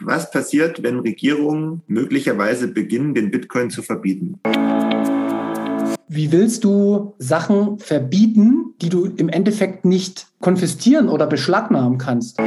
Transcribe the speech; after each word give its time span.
Was 0.00 0.32
passiert, 0.32 0.82
wenn 0.82 0.98
Regierungen 0.98 1.82
möglicherweise 1.86 2.66
beginnen, 2.66 3.14
den 3.14 3.30
Bitcoin 3.30 3.70
zu 3.70 3.80
verbieten? 3.80 4.40
Wie 6.08 6.32
willst 6.32 6.64
du 6.64 7.14
Sachen 7.18 7.78
verbieten, 7.78 8.74
die 8.82 8.88
du 8.88 9.04
im 9.04 9.28
Endeffekt 9.28 9.84
nicht 9.84 10.26
konfiszieren 10.40 11.08
oder 11.08 11.28
beschlagnahmen 11.28 11.98
kannst? 11.98 12.40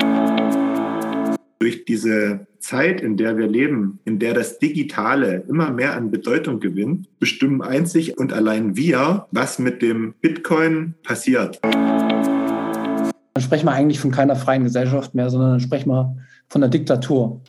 Durch 1.59 1.85
diese 1.85 2.47
Zeit, 2.59 2.99
in 2.99 3.15
der 3.15 3.37
wir 3.37 3.47
leben, 3.47 3.99
in 4.03 4.19
der 4.19 4.33
das 4.33 4.59
Digitale 4.59 5.45
immer 5.47 5.71
mehr 5.71 5.95
an 5.95 6.11
Bedeutung 6.11 6.59
gewinnt, 6.59 7.07
bestimmen 7.17 7.61
einzig 7.61 8.17
und 8.17 8.33
allein 8.33 8.75
wir, 8.75 9.27
was 9.31 9.57
mit 9.57 9.81
dem 9.81 10.15
Bitcoin 10.19 10.95
passiert. 11.01 11.61
Dann 11.63 13.43
sprechen 13.43 13.67
wir 13.67 13.71
eigentlich 13.71 14.01
von 14.01 14.11
keiner 14.11 14.35
freien 14.35 14.65
Gesellschaft 14.65 15.15
mehr, 15.15 15.29
sondern 15.29 15.51
dann 15.51 15.59
sprechen 15.61 15.89
wir 15.89 16.17
von 16.49 16.61
der 16.61 16.69
Diktatur. 16.69 17.41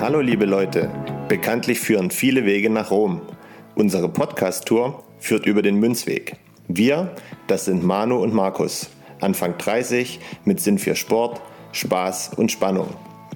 Hallo 0.00 0.20
liebe 0.20 0.44
Leute, 0.44 0.90
bekanntlich 1.28 1.80
führen 1.80 2.10
viele 2.10 2.44
Wege 2.44 2.70
nach 2.70 2.90
Rom. 2.90 3.22
Unsere 3.74 4.08
Podcast-Tour 4.08 5.02
führt 5.18 5.46
über 5.46 5.62
den 5.62 5.76
Münzweg. 5.76 6.36
Wir, 6.68 7.14
das 7.46 7.64
sind 7.64 7.82
Manu 7.82 8.16
und 8.16 8.34
Markus, 8.34 8.90
Anfang 9.20 9.56
30, 9.56 10.20
mit 10.44 10.60
Sinn 10.60 10.78
für 10.78 10.94
Sport, 10.94 11.40
Spaß 11.72 12.32
und 12.36 12.52
Spannung. 12.52 12.88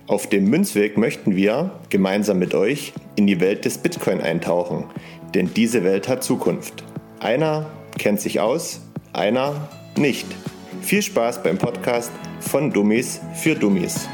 Auf 0.06 0.28
dem 0.28 0.50
Münzweg 0.50 0.98
möchten 0.98 1.36
wir 1.36 1.70
gemeinsam 1.88 2.38
mit 2.38 2.54
euch 2.54 2.92
in 3.16 3.26
die 3.26 3.40
Welt 3.40 3.64
des 3.64 3.78
Bitcoin 3.78 4.20
eintauchen, 4.20 4.84
denn 5.34 5.52
diese 5.54 5.84
Welt 5.84 6.08
hat 6.08 6.22
Zukunft. 6.22 6.84
Einer 7.20 7.70
kennt 7.98 8.20
sich 8.20 8.40
aus, 8.40 8.80
einer 9.12 9.68
nicht. 9.96 10.26
Viel 10.80 11.02
Spaß 11.02 11.42
beim 11.42 11.58
Podcast 11.58 12.12
von 12.40 12.70
Dummies 12.70 13.20
für 13.34 13.54
Dummies. 13.54 14.08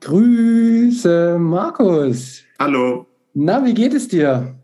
Grüße, 0.00 1.36
Markus. 1.38 2.42
Hallo. 2.58 3.06
Na, 3.34 3.64
wie 3.64 3.74
geht 3.74 3.94
es 3.94 4.08
dir? 4.08 4.56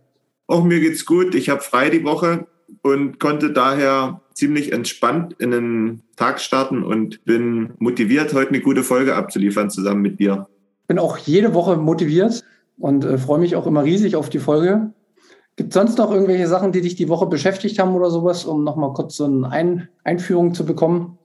Auch 0.48 0.64
mir 0.64 0.80
geht's 0.80 1.04
gut. 1.04 1.34
Ich 1.34 1.48
habe 1.48 1.60
frei 1.60 1.90
die 1.90 2.04
Woche 2.04 2.46
und 2.82 3.20
konnte 3.20 3.52
daher 3.52 4.20
ziemlich 4.36 4.72
entspannt 4.72 5.34
in 5.38 5.50
den 5.50 6.02
Tag 6.16 6.40
starten 6.40 6.84
und 6.84 7.24
bin 7.24 7.72
motiviert, 7.78 8.34
heute 8.34 8.50
eine 8.50 8.60
gute 8.60 8.84
Folge 8.84 9.16
abzuliefern 9.16 9.70
zusammen 9.70 10.02
mit 10.02 10.20
dir. 10.20 10.46
Bin 10.86 10.98
auch 10.98 11.16
jede 11.16 11.54
Woche 11.54 11.76
motiviert 11.76 12.44
und 12.78 13.04
äh, 13.04 13.16
freue 13.18 13.40
mich 13.40 13.56
auch 13.56 13.66
immer 13.66 13.82
riesig 13.82 14.14
auf 14.14 14.28
die 14.28 14.38
Folge. 14.38 14.92
Gibt 15.56 15.70
es 15.70 15.74
sonst 15.74 15.96
noch 15.96 16.12
irgendwelche 16.12 16.46
Sachen, 16.46 16.70
die 16.70 16.82
dich 16.82 16.96
die 16.96 17.08
Woche 17.08 17.26
beschäftigt 17.26 17.78
haben 17.78 17.94
oder 17.94 18.10
sowas, 18.10 18.44
um 18.44 18.62
nochmal 18.62 18.92
kurz 18.92 19.16
so 19.16 19.24
eine 19.24 19.50
Ein 19.50 19.88
Einführung 20.04 20.52
zu 20.52 20.66
bekommen? 20.66 21.18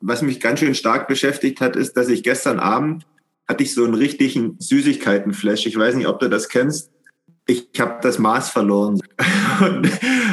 Was 0.00 0.22
mich 0.22 0.40
ganz 0.40 0.60
schön 0.60 0.74
stark 0.74 1.06
beschäftigt 1.06 1.60
hat, 1.60 1.76
ist, 1.76 1.96
dass 1.98 2.08
ich 2.08 2.22
gestern 2.22 2.58
Abend 2.58 3.06
hatte 3.46 3.62
ich 3.62 3.74
so 3.74 3.84
einen 3.84 3.94
richtigen 3.94 4.56
Süßigkeitenflash. 4.58 5.66
Ich 5.66 5.78
weiß 5.78 5.96
nicht, 5.96 6.08
ob 6.08 6.18
du 6.18 6.30
das 6.30 6.48
kennst 6.48 6.93
ich 7.46 7.68
habe 7.78 7.98
das 8.02 8.18
Maß 8.18 8.50
verloren 8.50 9.00
und 9.60 9.88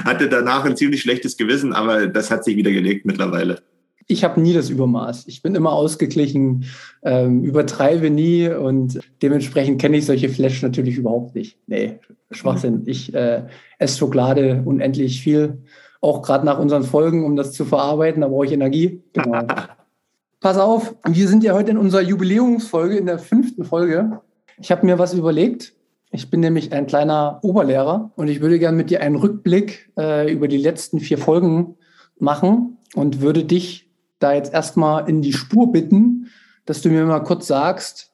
hatte 0.05 0.29
danach 0.29 0.65
ein 0.65 0.77
ziemlich 0.77 1.01
schlechtes 1.01 1.37
Gewissen, 1.37 1.73
aber 1.73 2.07
das 2.07 2.31
hat 2.31 2.43
sich 2.43 2.55
wieder 2.55 2.71
gelegt 2.71 3.05
mittlerweile. 3.05 3.61
Ich 4.07 4.23
habe 4.23 4.41
nie 4.41 4.53
das 4.53 4.69
Übermaß. 4.69 5.27
Ich 5.27 5.41
bin 5.41 5.55
immer 5.55 5.71
ausgeglichen, 5.71 6.65
ähm, 7.03 7.43
übertreibe 7.43 8.09
nie 8.09 8.49
und 8.49 8.99
dementsprechend 9.21 9.79
kenne 9.79 9.97
ich 9.97 10.05
solche 10.05 10.29
Flash 10.29 10.61
natürlich 10.61 10.97
überhaupt 10.97 11.35
nicht. 11.35 11.57
Nee, 11.67 11.99
Schwachsinn. 12.31 12.83
Ich 12.85 13.13
äh, 13.13 13.43
esse 13.79 13.97
Schokolade 13.97 14.63
unendlich 14.65 15.21
viel, 15.21 15.59
auch 16.01 16.21
gerade 16.23 16.45
nach 16.45 16.59
unseren 16.59 16.83
Folgen, 16.83 17.23
um 17.23 17.35
das 17.35 17.53
zu 17.53 17.63
verarbeiten, 17.63 18.21
da 18.21 18.27
brauche 18.27 18.45
ich 18.45 18.51
Energie. 18.51 19.01
Genau. 19.13 19.45
Pass 20.41 20.57
auf, 20.57 20.95
wir 21.07 21.27
sind 21.27 21.43
ja 21.43 21.53
heute 21.53 21.71
in 21.71 21.77
unserer 21.77 22.01
Jubiläumsfolge, 22.01 22.97
in 22.97 23.05
der 23.05 23.19
fünften 23.19 23.63
Folge. 23.63 24.21
Ich 24.59 24.71
habe 24.71 24.85
mir 24.85 24.97
was 24.97 25.13
überlegt 25.13 25.73
ich 26.11 26.29
bin 26.29 26.41
nämlich 26.41 26.73
ein 26.73 26.87
kleiner 26.87 27.39
Oberlehrer 27.41 28.11
und 28.15 28.27
ich 28.27 28.41
würde 28.41 28.59
gerne 28.59 28.75
mit 28.75 28.89
dir 28.89 29.01
einen 29.01 29.15
Rückblick 29.15 29.91
äh, 29.97 30.31
über 30.31 30.47
die 30.47 30.57
letzten 30.57 30.99
vier 30.99 31.17
Folgen 31.17 31.75
machen 32.19 32.77
und 32.95 33.21
würde 33.21 33.45
dich 33.45 33.89
da 34.19 34.33
jetzt 34.33 34.53
erstmal 34.53 35.09
in 35.09 35.21
die 35.21 35.33
Spur 35.33 35.71
bitten, 35.71 36.27
dass 36.65 36.81
du 36.81 36.89
mir 36.89 37.05
mal 37.05 37.21
kurz 37.21 37.47
sagst, 37.47 38.11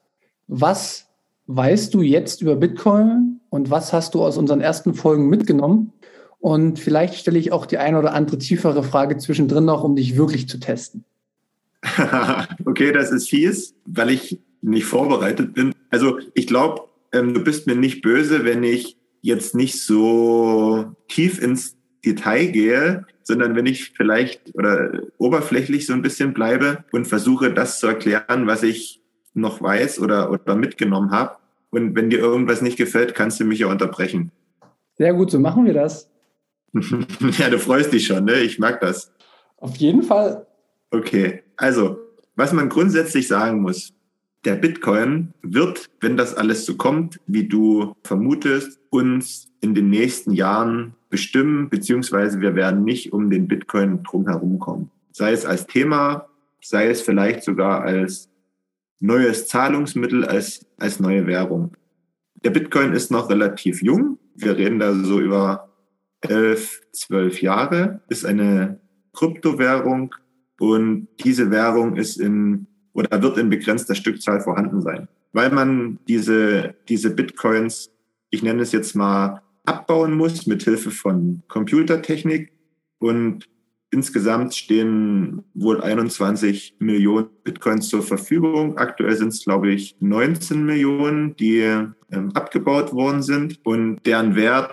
was 0.48 1.08
weißt 1.48 1.94
du 1.94 2.02
jetzt 2.02 2.42
über 2.42 2.56
Bitcoin 2.56 3.42
und 3.50 3.72
was 3.72 3.94
hast 3.94 4.14
du 4.14 4.24
aus 4.24 4.38
unseren 4.38 4.62
ersten 4.62 4.94
Folgen 4.94 5.28
mitgenommen? 5.28 5.92
Und 6.40 6.80
vielleicht 6.80 7.16
stelle 7.16 7.40
ich 7.40 7.52
auch 7.52 7.66
die 7.66 7.80
eine 7.80 7.98
oder 7.98 8.14
andere 8.14 8.38
tiefere 8.38 8.84
Frage 8.84 9.18
zwischendrin 9.18 9.66
noch, 9.66 9.84
um 9.84 9.96
dich 9.96 10.16
wirklich 10.16 10.48
zu 10.48 10.60
testen. 10.60 11.04
okay, 12.66 12.92
das 12.92 13.12
ist 13.12 13.30
fies, 13.30 13.74
weil 13.86 14.12
ich 14.12 14.40
nicht 14.62 14.86
vorbereitet 14.86 15.54
bin. 15.54 15.74
Also 15.90 16.20
ich 16.34 16.48
glaube, 16.48 16.87
ähm, 17.12 17.34
du 17.34 17.44
bist 17.44 17.68
mir 17.68 17.76
nicht 17.76 18.02
böse, 18.02 18.46
wenn 18.46 18.64
ich 18.64 18.98
jetzt 19.22 19.56
nicht 19.56 19.82
so 19.82 20.96
tief 21.08 21.42
ins 21.42 21.78
Detail 22.06 22.48
gehe, 22.48 23.06
sondern 23.24 23.56
wenn 23.56 23.66
ich 23.66 23.92
vielleicht 23.92 24.56
oder 24.56 25.02
oberflächlich 25.18 25.86
so 25.86 25.94
ein 25.94 26.02
bisschen 26.02 26.34
bleibe 26.34 26.86
und 26.92 27.08
versuche, 27.08 27.54
das 27.54 27.80
zu 27.80 27.88
erklären, 27.88 28.48
was 28.48 28.64
ich 28.64 29.02
noch 29.34 29.62
weiß 29.62 30.00
oder, 30.00 30.32
oder 30.32 30.56
mitgenommen 30.56 31.12
habe. 31.12 31.36
Und 31.70 31.96
wenn 31.96 32.10
dir 32.10 32.20
irgendwas 32.20 32.62
nicht 32.62 32.78
gefällt, 32.78 33.14
kannst 33.14 33.40
du 33.40 33.46
mich 33.46 33.60
ja 33.60 33.68
unterbrechen. 33.68 34.32
Sehr 34.98 35.14
gut, 35.14 35.30
so 35.30 35.40
machen 35.40 35.66
wir 35.66 35.74
das. 35.74 36.10
ja, 37.38 37.50
du 37.50 37.60
freust 37.60 37.92
dich 37.94 38.08
schon, 38.08 38.26
ne? 38.26 38.40
Ich 38.40 38.60
mag 38.60 38.80
das. 38.82 39.12
Auf 39.58 39.76
jeden 39.78 40.04
Fall. 40.04 40.48
Okay, 40.92 41.44
also, 41.58 41.98
was 42.36 42.54
man 42.54 42.70
grundsätzlich 42.70 43.28
sagen 43.28 43.62
muss, 43.62 43.94
der 44.46 44.56
Bitcoin 44.56 45.34
wird, 45.42 45.90
wenn 46.00 46.18
das 46.18 46.36
alles 46.36 46.66
so 46.66 46.76
kommt, 46.76 47.20
wie 47.28 47.48
du 47.48 47.94
vermutest, 48.04 48.80
uns 48.90 49.52
in 49.62 49.76
den 49.76 49.90
nächsten 49.90 50.32
Jahren 50.32 50.96
bestimmen, 51.10 51.70
beziehungsweise 51.70 52.40
wir 52.42 52.56
werden 52.56 52.84
nicht 52.84 53.14
um 53.14 53.30
den 53.30 53.48
Bitcoin 53.48 54.04
drumherum 54.04 54.60
kommen. 54.60 54.92
Sei 55.12 55.32
es 55.32 55.46
als 55.46 55.68
Thema, 55.68 56.28
sei 56.62 56.90
es 56.90 57.02
vielleicht 57.02 57.44
sogar 57.44 57.82
als 57.82 58.30
neues 59.00 59.48
Zahlungsmittel, 59.48 60.26
als, 60.26 60.66
als 60.78 61.00
neue 61.00 61.28
Währung. 61.28 61.76
Der 62.44 62.52
Bitcoin 62.52 62.94
ist 62.94 63.12
noch 63.12 63.30
relativ 63.30 63.82
jung. 63.82 64.20
Wir 64.36 64.58
reden 64.58 64.80
da 64.80 64.94
so 64.94 65.20
über 65.20 65.70
elf, 66.22 66.82
zwölf 66.92 67.42
Jahre, 67.42 68.02
ist 68.10 68.26
eine 68.26 68.80
Kryptowährung 69.14 70.14
und 70.60 71.08
diese 71.24 71.52
Währung 71.52 71.96
ist 71.96 72.18
in 72.18 72.68
oder 72.98 73.22
wird 73.22 73.38
in 73.38 73.50
begrenzter 73.50 73.96
Stückzahl 73.96 74.42
vorhanden 74.42 74.82
sein. 74.82 75.08
Weil 75.32 75.52
man 75.52 76.00
diese, 76.08 76.76
diese 76.90 77.12
Bitcoins, 77.12 77.92
ich 78.32 78.42
nenne 78.42 78.64
es 78.64 78.72
jetzt 78.72 78.96
mal, 78.96 79.42
abbauen 79.66 80.16
muss 80.16 80.48
mit 80.48 80.64
Hilfe 80.64 80.92
von 80.92 81.44
Computertechnik 81.48 82.52
und 83.00 83.48
Insgesamt 83.90 84.54
stehen 84.54 85.46
wohl 85.54 85.82
21 85.82 86.76
Millionen 86.80 87.30
Bitcoins 87.46 87.88
zur 87.88 88.04
Verfügung. 88.04 88.78
Aktuell 88.78 89.16
sind 89.16 89.30
es, 89.30 89.46
glaube 89.46 89.72
ich, 89.72 89.96
19 90.02 90.66
Millionen, 90.66 91.38
die 91.38 91.62
ähm, 91.62 92.32
abgebaut 92.34 92.92
worden 92.92 93.24
sind. 93.24 93.62
Und 93.66 94.06
deren 94.06 94.36
Wert 94.36 94.72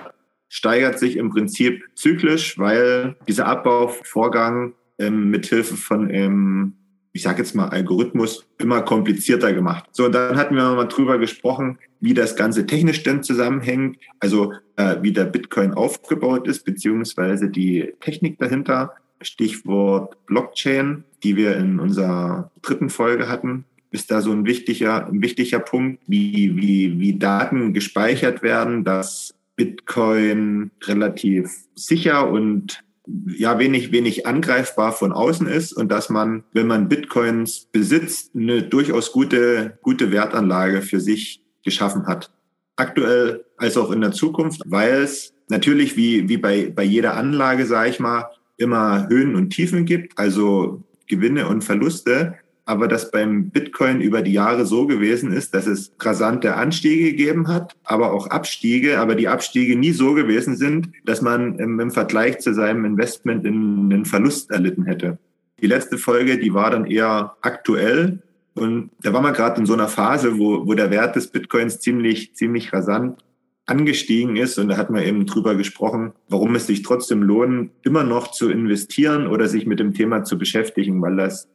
steigert 0.48 0.98
sich 0.98 1.16
im 1.16 1.30
Prinzip 1.30 1.84
zyklisch, 1.94 2.58
weil 2.58 3.14
dieser 3.28 3.46
Abbauvorgang 3.46 4.74
ähm, 4.98 5.30
mit 5.30 5.46
von 5.46 6.10
ähm, 6.10 6.74
ich 7.14 7.22
sage 7.22 7.38
jetzt 7.38 7.54
mal, 7.54 7.68
Algorithmus 7.68 8.44
immer 8.58 8.82
komplizierter 8.82 9.52
gemacht. 9.52 9.84
So, 9.92 10.06
und 10.06 10.12
dann 10.12 10.36
hatten 10.36 10.56
wir 10.56 10.74
mal 10.74 10.86
drüber 10.86 11.16
gesprochen, 11.18 11.78
wie 12.00 12.12
das 12.12 12.34
Ganze 12.34 12.66
technisch 12.66 13.04
denn 13.04 13.22
zusammenhängt, 13.22 13.98
also 14.18 14.52
äh, 14.74 14.96
wie 15.00 15.12
der 15.12 15.26
Bitcoin 15.26 15.72
aufgebaut 15.74 16.48
ist, 16.48 16.64
beziehungsweise 16.64 17.48
die 17.48 17.94
Technik 18.00 18.38
dahinter. 18.40 18.94
Stichwort 19.22 20.26
Blockchain, 20.26 21.04
die 21.22 21.36
wir 21.36 21.56
in 21.56 21.78
unserer 21.78 22.50
dritten 22.62 22.90
Folge 22.90 23.28
hatten, 23.28 23.64
ist 23.92 24.10
da 24.10 24.20
so 24.20 24.32
ein 24.32 24.44
wichtiger, 24.44 25.06
ein 25.06 25.22
wichtiger 25.22 25.60
Punkt, 25.60 26.02
wie, 26.08 26.56
wie, 26.56 26.98
wie 26.98 27.16
Daten 27.16 27.72
gespeichert 27.72 28.42
werden, 28.42 28.82
dass 28.82 29.34
Bitcoin 29.54 30.72
relativ 30.82 31.52
sicher 31.76 32.28
und 32.28 32.82
ja 33.06 33.58
wenig, 33.58 33.92
wenig 33.92 34.26
angreifbar 34.26 34.92
von 34.92 35.12
außen 35.12 35.46
ist 35.46 35.72
und 35.72 35.90
dass 35.90 36.08
man, 36.08 36.44
wenn 36.52 36.66
man 36.66 36.88
Bitcoins 36.88 37.68
besitzt, 37.70 38.34
eine 38.34 38.62
durchaus 38.62 39.12
gute, 39.12 39.78
gute 39.82 40.10
Wertanlage 40.10 40.82
für 40.82 41.00
sich 41.00 41.42
geschaffen 41.64 42.06
hat. 42.06 42.30
Aktuell 42.76 43.44
als 43.56 43.76
auch 43.76 43.90
in 43.90 44.00
der 44.00 44.12
Zukunft, 44.12 44.62
weil 44.66 45.02
es 45.02 45.34
natürlich 45.48 45.96
wie, 45.96 46.28
wie 46.28 46.38
bei, 46.38 46.72
bei 46.74 46.82
jeder 46.82 47.16
Anlage, 47.16 47.66
sage 47.66 47.90
ich 47.90 48.00
mal, 48.00 48.30
immer 48.56 49.08
Höhen 49.08 49.34
und 49.36 49.50
Tiefen 49.50 49.84
gibt, 49.84 50.18
also 50.18 50.82
Gewinne 51.06 51.48
und 51.48 51.62
Verluste. 51.62 52.36
Aber 52.66 52.88
dass 52.88 53.10
beim 53.10 53.50
Bitcoin 53.50 54.00
über 54.00 54.22
die 54.22 54.32
Jahre 54.32 54.64
so 54.64 54.86
gewesen 54.86 55.32
ist, 55.32 55.54
dass 55.54 55.66
es 55.66 55.92
rasante 56.00 56.54
Anstiege 56.54 57.10
gegeben 57.10 57.48
hat, 57.48 57.76
aber 57.84 58.12
auch 58.12 58.28
Abstiege, 58.28 58.98
aber 58.98 59.14
die 59.14 59.28
Abstiege 59.28 59.76
nie 59.76 59.92
so 59.92 60.14
gewesen 60.14 60.56
sind, 60.56 60.90
dass 61.04 61.20
man 61.20 61.58
im, 61.58 61.90
Vergleich 61.90 62.38
zu 62.38 62.54
seinem 62.54 62.84
Investment 62.84 63.44
in 63.44 63.92
einen 63.92 64.04
Verlust 64.06 64.50
erlitten 64.50 64.86
hätte. 64.86 65.18
Die 65.60 65.66
letzte 65.66 65.98
Folge, 65.98 66.38
die 66.38 66.54
war 66.54 66.70
dann 66.70 66.86
eher 66.86 67.36
aktuell 67.42 68.22
und 68.54 68.90
da 69.00 69.12
war 69.12 69.20
man 69.20 69.34
gerade 69.34 69.60
in 69.60 69.66
so 69.66 69.74
einer 69.74 69.88
Phase, 69.88 70.38
wo, 70.38 70.66
wo 70.66 70.74
der 70.74 70.90
Wert 70.90 71.16
des 71.16 71.28
Bitcoins 71.28 71.80
ziemlich, 71.80 72.34
ziemlich 72.34 72.72
rasant 72.72 73.24
angestiegen 73.66 74.36
ist. 74.36 74.58
Und 74.58 74.68
da 74.68 74.76
hat 74.76 74.90
man 74.90 75.02
eben 75.02 75.26
drüber 75.26 75.54
gesprochen, 75.54 76.12
warum 76.28 76.54
es 76.54 76.66
sich 76.66 76.82
trotzdem 76.82 77.22
lohnt, 77.22 77.70
immer 77.82 78.04
noch 78.04 78.30
zu 78.30 78.50
investieren 78.50 79.26
oder 79.26 79.48
sich 79.48 79.66
mit 79.66 79.80
dem 79.80 79.94
Thema 79.94 80.24
zu 80.24 80.38
beschäftigen, 80.38 81.00
weil 81.02 81.16
das 81.16 81.48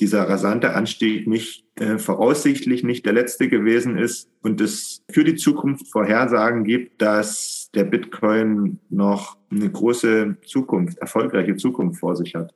dieser 0.00 0.28
rasante 0.28 0.74
Anstieg 0.74 1.26
nicht 1.26 1.64
äh, 1.76 1.98
voraussichtlich 1.98 2.82
nicht 2.82 3.06
der 3.06 3.12
letzte 3.12 3.48
gewesen 3.48 3.96
ist 3.96 4.28
und 4.42 4.60
es 4.60 5.02
für 5.10 5.24
die 5.24 5.36
Zukunft 5.36 5.88
Vorhersagen 5.88 6.64
gibt, 6.64 7.00
dass 7.00 7.70
der 7.74 7.84
Bitcoin 7.84 8.80
noch 8.90 9.36
eine 9.50 9.70
große 9.70 10.36
Zukunft, 10.46 10.98
erfolgreiche 10.98 11.56
Zukunft 11.56 12.00
vor 12.00 12.16
sich 12.16 12.34
hat. 12.34 12.54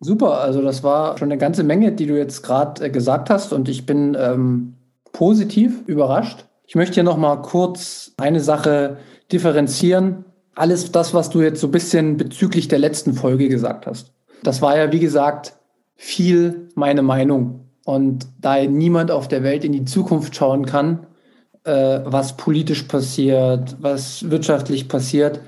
Super, 0.00 0.40
also 0.40 0.62
das 0.62 0.82
war 0.82 1.18
schon 1.18 1.30
eine 1.30 1.38
ganze 1.38 1.62
Menge, 1.62 1.92
die 1.92 2.06
du 2.06 2.16
jetzt 2.16 2.42
gerade 2.42 2.86
äh, 2.86 2.90
gesagt 2.90 3.30
hast 3.30 3.52
und 3.52 3.68
ich 3.68 3.86
bin 3.86 4.16
ähm, 4.18 4.74
positiv 5.12 5.82
überrascht. 5.86 6.46
Ich 6.66 6.74
möchte 6.74 6.94
hier 6.94 7.02
noch 7.02 7.18
mal 7.18 7.36
kurz 7.42 8.12
eine 8.16 8.40
Sache 8.40 8.98
differenzieren. 9.30 10.24
Alles 10.54 10.90
das, 10.90 11.14
was 11.14 11.30
du 11.30 11.42
jetzt 11.42 11.60
so 11.60 11.68
ein 11.68 11.72
bisschen 11.72 12.16
bezüglich 12.16 12.68
der 12.68 12.78
letzten 12.78 13.14
Folge 13.14 13.48
gesagt 13.48 13.86
hast. 13.86 14.12
Das 14.42 14.62
war 14.62 14.76
ja, 14.76 14.90
wie 14.92 15.00
gesagt, 15.00 15.56
viel 16.02 16.70
meine 16.74 17.02
Meinung. 17.02 17.60
Und 17.84 18.26
da 18.40 18.62
niemand 18.64 19.10
auf 19.10 19.28
der 19.28 19.42
Welt 19.42 19.64
in 19.64 19.72
die 19.72 19.84
Zukunft 19.84 20.34
schauen 20.34 20.64
kann, 20.64 21.06
äh, 21.64 22.00
was 22.04 22.38
politisch 22.38 22.84
passiert, 22.84 23.76
was 23.80 24.30
wirtschaftlich 24.30 24.88
passiert, 24.88 25.40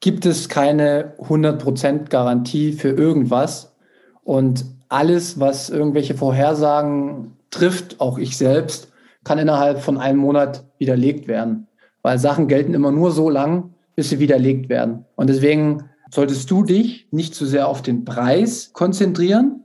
gibt 0.00 0.26
es 0.26 0.48
keine 0.48 1.12
100% 1.20 2.10
Garantie 2.10 2.72
für 2.72 2.88
irgendwas. 2.88 3.76
Und 4.24 4.64
alles, 4.88 5.38
was 5.38 5.70
irgendwelche 5.70 6.16
Vorhersagen 6.16 7.36
trifft, 7.50 8.00
auch 8.00 8.18
ich 8.18 8.36
selbst, 8.36 8.88
kann 9.22 9.38
innerhalb 9.38 9.80
von 9.80 9.98
einem 9.98 10.18
Monat 10.18 10.64
widerlegt 10.78 11.28
werden. 11.28 11.68
Weil 12.02 12.18
Sachen 12.18 12.48
gelten 12.48 12.74
immer 12.74 12.90
nur 12.90 13.12
so 13.12 13.30
lang, 13.30 13.74
bis 13.94 14.08
sie 14.08 14.18
widerlegt 14.18 14.68
werden. 14.68 15.04
Und 15.14 15.30
deswegen 15.30 15.84
solltest 16.10 16.50
du 16.50 16.64
dich 16.64 17.06
nicht 17.12 17.36
zu 17.36 17.46
sehr 17.46 17.68
auf 17.68 17.82
den 17.82 18.04
Preis 18.04 18.72
konzentrieren, 18.72 19.62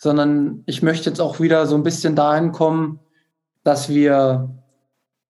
sondern 0.00 0.62
ich 0.64 0.82
möchte 0.82 1.10
jetzt 1.10 1.20
auch 1.20 1.40
wieder 1.40 1.66
so 1.66 1.76
ein 1.76 1.82
bisschen 1.82 2.16
dahin 2.16 2.52
kommen, 2.52 3.00
dass 3.64 3.90
wir 3.90 4.48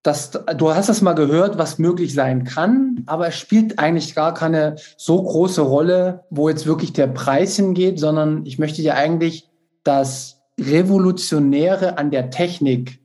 das, 0.02 0.30
du 0.30 0.72
hast 0.72 0.88
das 0.88 1.02
mal 1.02 1.14
gehört, 1.14 1.58
was 1.58 1.78
möglich 1.78 2.14
sein 2.14 2.44
kann, 2.44 3.02
aber 3.06 3.26
es 3.26 3.36
spielt 3.36 3.80
eigentlich 3.80 4.14
gar 4.14 4.32
keine 4.32 4.76
so 4.96 5.20
große 5.20 5.60
Rolle, 5.60 6.24
wo 6.30 6.48
jetzt 6.48 6.66
wirklich 6.66 6.92
der 6.92 7.08
Preis 7.08 7.56
hingeht, 7.56 7.98
sondern 7.98 8.46
ich 8.46 8.60
möchte 8.60 8.80
dir 8.80 8.94
eigentlich 8.94 9.50
das 9.82 10.40
Revolutionäre 10.58 11.98
an 11.98 12.12
der 12.12 12.30
Technik 12.30 13.00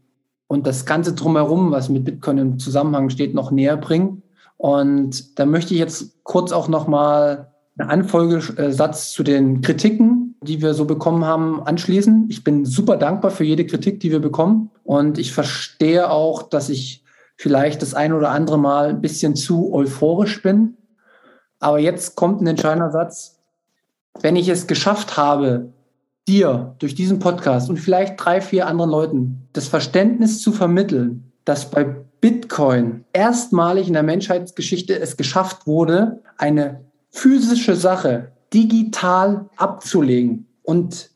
und 0.48 0.68
das 0.68 0.86
Ganze 0.86 1.14
drumherum, 1.14 1.72
was 1.72 1.90
mit 1.90 2.06
Bitcoin 2.06 2.38
im 2.38 2.60
Zusammenhang 2.60 3.10
steht, 3.10 3.34
noch 3.34 3.50
näher 3.50 3.76
bringen. 3.76 4.22
Und 4.58 5.40
da 5.40 5.48
möchte 5.48 5.74
ich 5.74 5.80
jetzt 5.80 6.24
kurz 6.24 6.52
auch 6.52 6.68
nochmal 6.68 7.52
einen 7.78 7.90
Anfolgesatz 7.90 9.12
zu 9.12 9.24
den 9.24 9.62
Kritiken, 9.62 10.25
die 10.46 10.62
wir 10.62 10.74
so 10.74 10.86
bekommen 10.86 11.26
haben, 11.26 11.62
anschließen. 11.66 12.28
Ich 12.30 12.44
bin 12.44 12.66
super 12.66 12.98
dankbar 12.98 13.32
für 13.32 13.44
jede 13.44 13.66
Kritik, 13.66 14.00
die 14.00 14.12
wir 14.12 14.20
bekommen. 14.20 14.72
Und 14.84 15.18
ich 15.18 15.34
verstehe 15.34 16.10
auch, 16.10 16.44
dass 16.44 16.70
ich 16.70 17.04
vielleicht 17.36 17.82
das 17.82 17.94
ein 17.94 18.14
oder 18.14 18.30
andere 18.32 18.58
Mal 18.58 18.90
ein 18.90 19.02
bisschen 19.02 19.36
zu 19.36 19.74
euphorisch 19.74 20.42
bin. 20.42 20.78
Aber 21.60 21.80
jetzt 21.80 22.16
kommt 22.16 22.42
ein 22.42 22.48
entscheidender 22.48 22.92
Satz. 22.92 23.40
Wenn 24.22 24.36
ich 24.36 24.48
es 24.48 24.68
geschafft 24.68 25.18
habe, 25.18 25.74
dir 26.28 26.76
durch 26.80 26.96
diesen 26.96 27.20
Podcast 27.20 27.70
und 27.70 27.78
vielleicht 27.78 28.14
drei, 28.18 28.42
vier 28.42 28.68
anderen 28.68 28.90
Leuten 28.90 29.48
das 29.54 29.68
Verständnis 29.68 30.42
zu 30.42 30.52
vermitteln, 30.52 31.32
dass 31.44 31.70
bei 31.70 31.84
Bitcoin 32.22 33.06
erstmalig 33.14 33.88
in 33.88 33.94
der 33.94 34.04
Menschheitsgeschichte 34.04 34.98
es 35.00 35.18
geschafft 35.18 35.68
wurde, 35.68 36.22
eine 36.38 36.86
physische 37.12 37.76
Sache 37.76 38.32
digital 38.56 39.50
abzulegen. 39.58 40.48
Und 40.64 41.12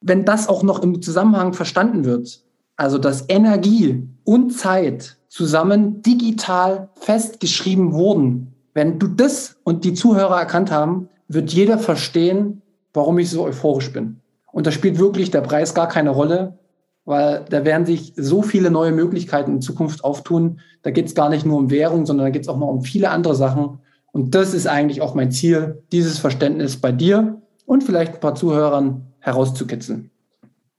wenn 0.00 0.24
das 0.24 0.48
auch 0.48 0.62
noch 0.62 0.82
im 0.82 1.02
Zusammenhang 1.02 1.52
verstanden 1.52 2.04
wird, 2.04 2.42
also 2.76 2.98
dass 2.98 3.28
Energie 3.28 4.08
und 4.24 4.50
Zeit 4.50 5.18
zusammen 5.28 6.00
digital 6.02 6.88
festgeschrieben 6.94 7.92
wurden, 7.92 8.54
wenn 8.72 8.98
du 8.98 9.06
das 9.06 9.56
und 9.62 9.84
die 9.84 9.94
Zuhörer 9.94 10.38
erkannt 10.38 10.70
haben, 10.70 11.08
wird 11.28 11.52
jeder 11.52 11.78
verstehen, 11.78 12.62
warum 12.92 13.18
ich 13.18 13.30
so 13.30 13.44
euphorisch 13.44 13.92
bin. 13.92 14.20
Und 14.50 14.66
da 14.66 14.70
spielt 14.70 14.98
wirklich 14.98 15.30
der 15.30 15.42
Preis 15.42 15.74
gar 15.74 15.88
keine 15.88 16.10
Rolle, 16.10 16.58
weil 17.04 17.44
da 17.50 17.64
werden 17.64 17.86
sich 17.86 18.14
so 18.16 18.42
viele 18.42 18.70
neue 18.70 18.92
Möglichkeiten 18.92 19.52
in 19.52 19.60
Zukunft 19.60 20.02
auftun. 20.02 20.60
Da 20.82 20.90
geht 20.90 21.06
es 21.06 21.14
gar 21.14 21.28
nicht 21.28 21.44
nur 21.44 21.58
um 21.58 21.70
Währung, 21.70 22.06
sondern 22.06 22.26
da 22.26 22.30
geht 22.30 22.42
es 22.42 22.48
auch 22.48 22.58
noch 22.58 22.68
um 22.68 22.82
viele 22.82 23.10
andere 23.10 23.34
Sachen. 23.34 23.80
Und 24.14 24.36
das 24.36 24.54
ist 24.54 24.68
eigentlich 24.68 25.00
auch 25.00 25.16
mein 25.16 25.32
Ziel, 25.32 25.82
dieses 25.90 26.20
Verständnis 26.20 26.76
bei 26.76 26.92
dir 26.92 27.42
und 27.66 27.82
vielleicht 27.82 28.14
ein 28.14 28.20
paar 28.20 28.36
Zuhörern 28.36 29.12
herauszukitzeln. 29.18 30.12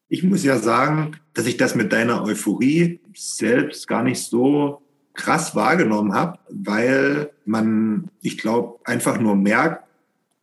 Ich 0.07 0.23
muss 0.23 0.45
ja 0.45 0.57
sagen, 0.57 1.17
dass 1.33 1.45
ich 1.45 1.57
das 1.57 1.75
mit 1.75 1.91
deiner 1.91 2.23
Euphorie 2.23 3.01
selbst 3.13 3.89
gar 3.89 4.03
nicht 4.03 4.23
so 4.23 4.81
krass 5.15 5.53
wahrgenommen 5.53 6.13
habe, 6.13 6.39
weil 6.49 7.31
man, 7.43 8.09
ich 8.21 8.37
glaube, 8.37 8.79
einfach 8.85 9.19
nur 9.19 9.35
merkt, 9.35 9.83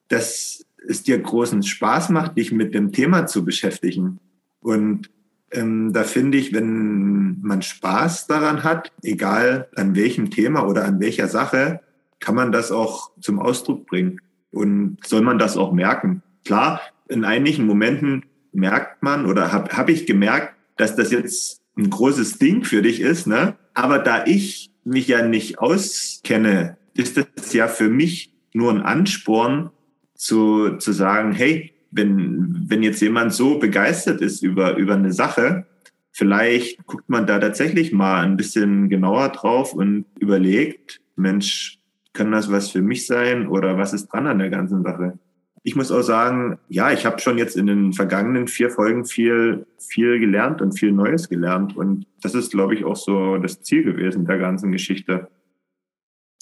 dass 0.09 0.62
es 0.87 1.03
dir 1.03 1.19
großen 1.19 1.62
Spaß 1.62 2.11
macht, 2.11 2.37
dich 2.37 2.53
mit 2.53 2.75
dem 2.75 2.93
Thema 2.93 3.27
zu 3.27 3.43
beschäftigen. 3.43 4.19
Und 4.61 5.09
ähm, 5.50 5.95
da 5.95 6.05
finde 6.05 6.37
ich, 6.37 6.53
wenn 6.53 7.41
man 7.41 7.62
Spaß 7.62 8.27
daran 8.27 8.65
hat, 8.65 8.93
egal 9.03 9.71
an 9.77 9.97
welchem 9.97 10.31
Thema 10.31 10.69
oder 10.69 10.85
an 10.85 11.00
welcher 11.00 11.29
Sache, 11.29 11.81
kann 12.23 12.35
man 12.37 12.53
das 12.53 12.71
auch 12.71 13.11
zum 13.21 13.41
Ausdruck 13.41 13.87
bringen 13.87 14.21
und 14.53 14.99
soll 15.05 15.23
man 15.23 15.39
das 15.39 15.57
auch 15.57 15.73
merken. 15.73 16.23
Klar, 16.45 16.81
in 17.09 17.25
einigen 17.25 17.67
Momenten 17.67 18.25
merkt 18.53 19.03
man 19.03 19.27
oder 19.27 19.53
habe 19.53 19.77
hab 19.77 19.89
ich 19.89 20.07
gemerkt, 20.07 20.55
dass 20.77 20.95
das 20.97 21.11
jetzt 21.11 21.61
ein 21.77 21.91
großes 21.91 22.39
Ding 22.39 22.64
für 22.64 22.81
dich 22.81 23.00
ist, 23.00 23.26
ne? 23.26 23.57
Aber 23.75 23.99
da 23.99 24.25
ich 24.25 24.71
mich 24.85 25.09
ja 25.09 25.26
nicht 25.26 25.59
auskenne, 25.59 26.76
ist 26.95 27.17
das 27.17 27.52
ja 27.52 27.67
für 27.69 27.88
mich 27.88 28.33
nur 28.52 28.71
ein 28.71 28.83
Ansporn 28.83 29.71
zu, 30.14 30.76
zu 30.76 30.93
sagen, 30.93 31.33
hey, 31.33 31.73
wenn, 31.91 32.64
wenn 32.69 32.83
jetzt 32.83 33.00
jemand 33.00 33.33
so 33.33 33.59
begeistert 33.59 34.21
ist 34.21 34.43
über, 34.43 34.76
über 34.76 34.95
eine 34.95 35.12
Sache, 35.12 35.67
vielleicht 36.12 36.87
guckt 36.87 37.09
man 37.09 37.26
da 37.26 37.38
tatsächlich 37.38 37.93
mal 37.93 38.23
ein 38.23 38.37
bisschen 38.37 38.88
genauer 38.88 39.31
drauf 39.31 39.75
und 39.75 40.05
überlegt, 40.19 41.00
Mensch, 41.17 41.82
kann 42.12 42.33
das 42.33 42.50
was 42.50 42.71
für 42.71 42.83
mich 42.83 43.07
sein 43.07 43.47
oder 43.47 43.78
was 43.78 43.92
ist 43.92 44.09
dran 44.09 44.26
an 44.26 44.38
der 44.38 44.50
ganzen 44.50 44.83
Sache? 44.83 45.19
Ich 45.64 45.76
muss 45.76 45.92
auch 45.92 46.02
sagen, 46.02 46.59
ja, 46.69 46.90
ich 46.90 47.07
habe 47.07 47.21
schon 47.21 47.38
jetzt 47.38 47.57
in 47.57 47.66
den 47.66 47.92
vergangenen 47.92 48.49
vier 48.49 48.69
Folgen 48.69 49.04
viel, 49.04 49.66
viel 49.78 50.19
gelernt 50.19 50.61
und 50.61 50.76
viel 50.76 50.90
Neues 50.90 51.28
gelernt. 51.28 51.76
Und 51.76 52.07
das 52.21 52.35
ist, 52.35 52.50
glaube 52.50 52.75
ich, 52.75 52.85
auch 52.85 52.97
so 52.97 53.38
das 53.38 53.62
Ziel 53.62 53.85
gewesen 53.85 54.26
der 54.26 54.38
ganzen 54.38 54.73
Geschichte. 54.73 55.28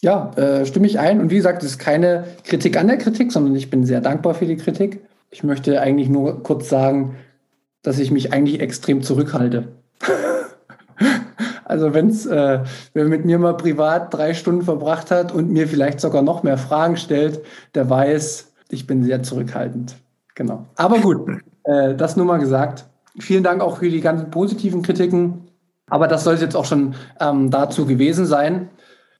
Ja, 0.00 0.30
äh, 0.36 0.64
stimme 0.64 0.86
ich 0.86 0.98
ein. 0.98 1.20
Und 1.20 1.30
wie 1.30 1.36
gesagt, 1.36 1.62
es 1.62 1.72
ist 1.72 1.78
keine 1.78 2.24
Kritik 2.44 2.78
an 2.78 2.88
der 2.88 2.96
Kritik, 2.96 3.30
sondern 3.30 3.54
ich 3.54 3.68
bin 3.68 3.84
sehr 3.84 4.00
dankbar 4.00 4.32
für 4.34 4.46
die 4.46 4.56
Kritik. 4.56 5.00
Ich 5.30 5.44
möchte 5.44 5.80
eigentlich 5.82 6.08
nur 6.08 6.42
kurz 6.42 6.70
sagen, 6.70 7.16
dass 7.82 7.98
ich 7.98 8.10
mich 8.10 8.32
eigentlich 8.32 8.60
extrem 8.60 9.02
zurückhalte. 9.02 9.68
Also 11.70 11.94
wenn's, 11.94 12.26
äh, 12.26 12.64
wer 12.94 13.04
mit 13.04 13.24
mir 13.24 13.38
mal 13.38 13.56
privat 13.56 14.12
drei 14.12 14.34
Stunden 14.34 14.62
verbracht 14.62 15.12
hat 15.12 15.32
und 15.32 15.50
mir 15.50 15.68
vielleicht 15.68 16.00
sogar 16.00 16.20
noch 16.20 16.42
mehr 16.42 16.58
Fragen 16.58 16.96
stellt, 16.96 17.42
der 17.76 17.88
weiß, 17.88 18.52
ich 18.70 18.88
bin 18.88 19.04
sehr 19.04 19.22
zurückhaltend. 19.22 19.94
Genau. 20.34 20.66
Aber 20.74 20.98
gut, 20.98 21.28
äh, 21.62 21.94
das 21.94 22.16
nur 22.16 22.26
mal 22.26 22.38
gesagt. 22.38 22.86
Vielen 23.20 23.44
Dank 23.44 23.62
auch 23.62 23.78
für 23.78 23.88
die 23.88 24.00
ganzen 24.00 24.30
positiven 24.30 24.82
Kritiken. 24.82 25.42
Aber 25.88 26.08
das 26.08 26.24
soll 26.24 26.36
jetzt 26.36 26.56
auch 26.56 26.64
schon 26.64 26.96
ähm, 27.20 27.50
dazu 27.50 27.86
gewesen 27.86 28.26
sein. 28.26 28.70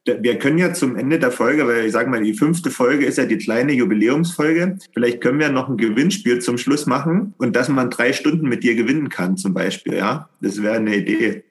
Wir 0.05 0.37
können 0.37 0.57
ja 0.57 0.73
zum 0.73 0.97
Ende 0.97 1.19
der 1.19 1.31
Folge, 1.31 1.67
weil 1.67 1.85
ich 1.85 1.91
sage 1.93 2.09
mal, 2.09 2.21
die 2.21 2.33
fünfte 2.33 2.69
Folge 2.69 3.05
ist 3.05 3.17
ja 3.17 3.25
die 3.25 3.37
kleine 3.37 3.71
Jubiläumsfolge. 3.71 4.77
Vielleicht 4.93 5.21
können 5.21 5.39
wir 5.39 5.49
noch 5.49 5.69
ein 5.69 5.77
Gewinnspiel 5.77 6.39
zum 6.39 6.57
Schluss 6.57 6.85
machen 6.85 7.33
und 7.37 7.55
dass 7.55 7.69
man 7.69 7.89
drei 7.89 8.11
Stunden 8.11 8.49
mit 8.49 8.63
dir 8.63 8.75
gewinnen 8.75 9.07
kann, 9.07 9.37
zum 9.37 9.53
Beispiel. 9.53 9.93
Ja, 9.93 10.27
das 10.41 10.61
wäre 10.61 10.75
eine 10.75 10.97
Idee. 10.97 11.43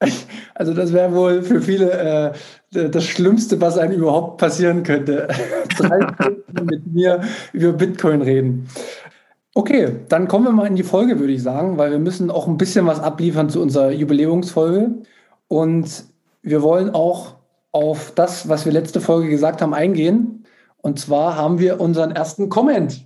Also 0.54 0.74
das 0.74 0.92
wäre 0.92 1.14
wohl 1.14 1.42
für 1.42 1.60
viele 1.60 2.32
äh, 2.72 2.88
das 2.88 3.04
Schlimmste, 3.04 3.60
was 3.60 3.78
einem 3.78 3.92
überhaupt 3.92 4.38
passieren 4.38 4.82
könnte. 4.82 5.28
Drei 5.78 6.00
Stunden 6.14 6.66
mit 6.66 6.92
mir 6.92 7.20
über 7.52 7.72
Bitcoin 7.72 8.22
reden. 8.22 8.68
Okay, 9.54 9.96
dann 10.08 10.28
kommen 10.28 10.44
wir 10.46 10.52
mal 10.52 10.66
in 10.66 10.76
die 10.76 10.82
Folge, 10.82 11.18
würde 11.20 11.32
ich 11.32 11.42
sagen, 11.42 11.78
weil 11.78 11.92
wir 11.92 11.98
müssen 11.98 12.30
auch 12.30 12.48
ein 12.48 12.58
bisschen 12.58 12.86
was 12.86 13.00
abliefern 13.00 13.50
zu 13.50 13.62
unserer 13.62 13.92
Jubiläumsfolge. 13.92 14.96
Und 15.46 16.04
wir 16.42 16.62
wollen 16.62 16.90
auch 16.90 17.36
auf 17.72 18.12
das, 18.14 18.48
was 18.48 18.64
wir 18.64 18.72
letzte 18.72 19.00
Folge 19.00 19.28
gesagt 19.28 19.62
haben, 19.62 19.74
eingehen. 19.74 20.44
Und 20.78 20.98
zwar 20.98 21.36
haben 21.36 21.58
wir 21.58 21.80
unseren 21.80 22.12
ersten 22.12 22.48
Comment. 22.48 23.04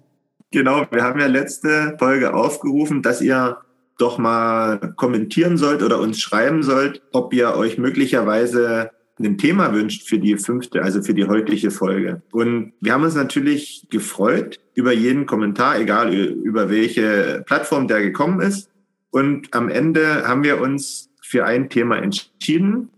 Genau, 0.51 0.85
wir 0.91 1.03
haben 1.03 1.21
ja 1.21 1.27
letzte 1.27 1.97
Folge 1.99 2.35
aufgerufen, 2.35 3.03
dass 3.03 3.23
ihr 3.23 3.57
doch 3.99 4.19
mal 4.19 4.95
kommentieren 4.97 5.57
sollt 5.57 5.83
oder 5.83 6.01
uns 6.01 6.21
schreiben 6.21 6.63
sollt, 6.63 7.03
ob 7.13 7.33
ihr 7.35 7.55
euch 7.55 7.79
möglicherweise 7.79 8.91
ein 9.19 9.39
Thema 9.39 9.73
wünscht 9.73 10.09
für 10.09 10.19
die 10.19 10.37
fünfte, 10.37 10.83
also 10.83 11.03
für 11.03 11.15
die 11.15 11.27
heutige 11.27 11.71
Folge. 11.71 12.23
Und 12.33 12.73
wir 12.81 12.93
haben 12.93 13.05
uns 13.05 13.15
natürlich 13.15 13.87
gefreut 13.91 14.59
über 14.75 14.93
jeden 14.93 15.27
Kommentar, 15.27 15.79
egal 15.79 16.13
über 16.13 16.71
welche 16.71 17.43
Plattform 17.47 17.89
der 17.89 18.01
gekommen 18.03 18.41
ist. 18.41 18.71
Und 19.11 19.55
am 19.55 19.69
Ende 19.69 20.27
haben 20.27 20.43
wir 20.43 20.61
uns 20.61 21.11
für 21.23 21.45
ein 21.45 21.69
Thema 21.69 21.99
entschieden. 21.99 22.89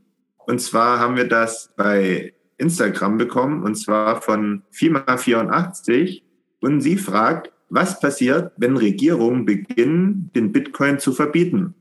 Und 0.47 0.61
zwar 0.61 1.01
haben 1.01 1.17
wir 1.17 1.29
das 1.29 1.71
bei 1.77 2.33
Instagram 2.59 3.19
bekommen, 3.19 3.63
und 3.63 3.75
zwar 3.75 4.23
von 4.23 4.63
FIMA84. 4.73 6.23
Und 6.61 6.81
sie 6.81 6.97
fragt, 6.97 7.53
was 7.75 7.99
passiert, 7.99 8.53
wenn 8.57 8.77
Regierungen 8.77 9.45
beginnen, 9.45 10.31
den 10.35 10.53
Bitcoin 10.53 10.99
zu 11.01 11.13
verbieten? 11.13 11.75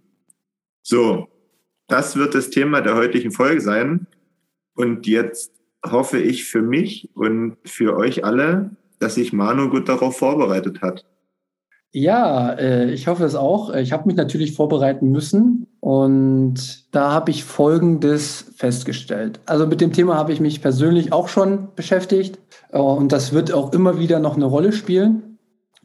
So, 0.81 1.27
das 1.87 2.15
wird 2.15 2.33
das 2.33 2.49
Thema 2.49 2.81
der 2.81 2.95
heutigen 2.95 3.31
Folge 3.31 3.61
sein. 3.61 4.07
Und 4.75 5.05
jetzt 5.05 5.51
hoffe 5.85 6.19
ich 6.19 6.45
für 6.45 6.61
mich 6.61 7.09
und 7.13 7.57
für 7.63 7.95
euch 7.95 8.25
alle, 8.25 8.71
dass 8.99 9.15
sich 9.15 9.33
Manu 9.33 9.69
gut 9.69 9.87
darauf 9.87 10.17
vorbereitet 10.17 10.81
hat. 10.81 11.05
Ja, 11.91 12.53
äh, 12.53 12.91
ich 12.91 13.07
hoffe 13.07 13.23
es 13.23 13.35
auch. 13.35 13.71
Ich 13.75 13.91
habe 13.91 14.07
mich 14.07 14.15
natürlich 14.15 14.53
vorbereiten 14.55 15.11
müssen 15.11 15.67
und 15.79 16.91
da 16.91 17.11
habe 17.11 17.29
ich 17.29 17.43
Folgendes 17.43 18.51
festgestellt. 18.55 19.39
Also 19.45 19.67
mit 19.67 19.79
dem 19.79 19.93
Thema 19.93 20.15
habe 20.15 20.33
ich 20.33 20.39
mich 20.39 20.59
persönlich 20.59 21.13
auch 21.13 21.27
schon 21.27 21.67
beschäftigt 21.75 22.39
äh, 22.71 22.79
und 22.79 23.11
das 23.11 23.31
wird 23.31 23.53
auch 23.53 23.73
immer 23.73 23.99
wieder 23.99 24.19
noch 24.19 24.35
eine 24.35 24.45
Rolle 24.45 24.71
spielen, 24.71 25.32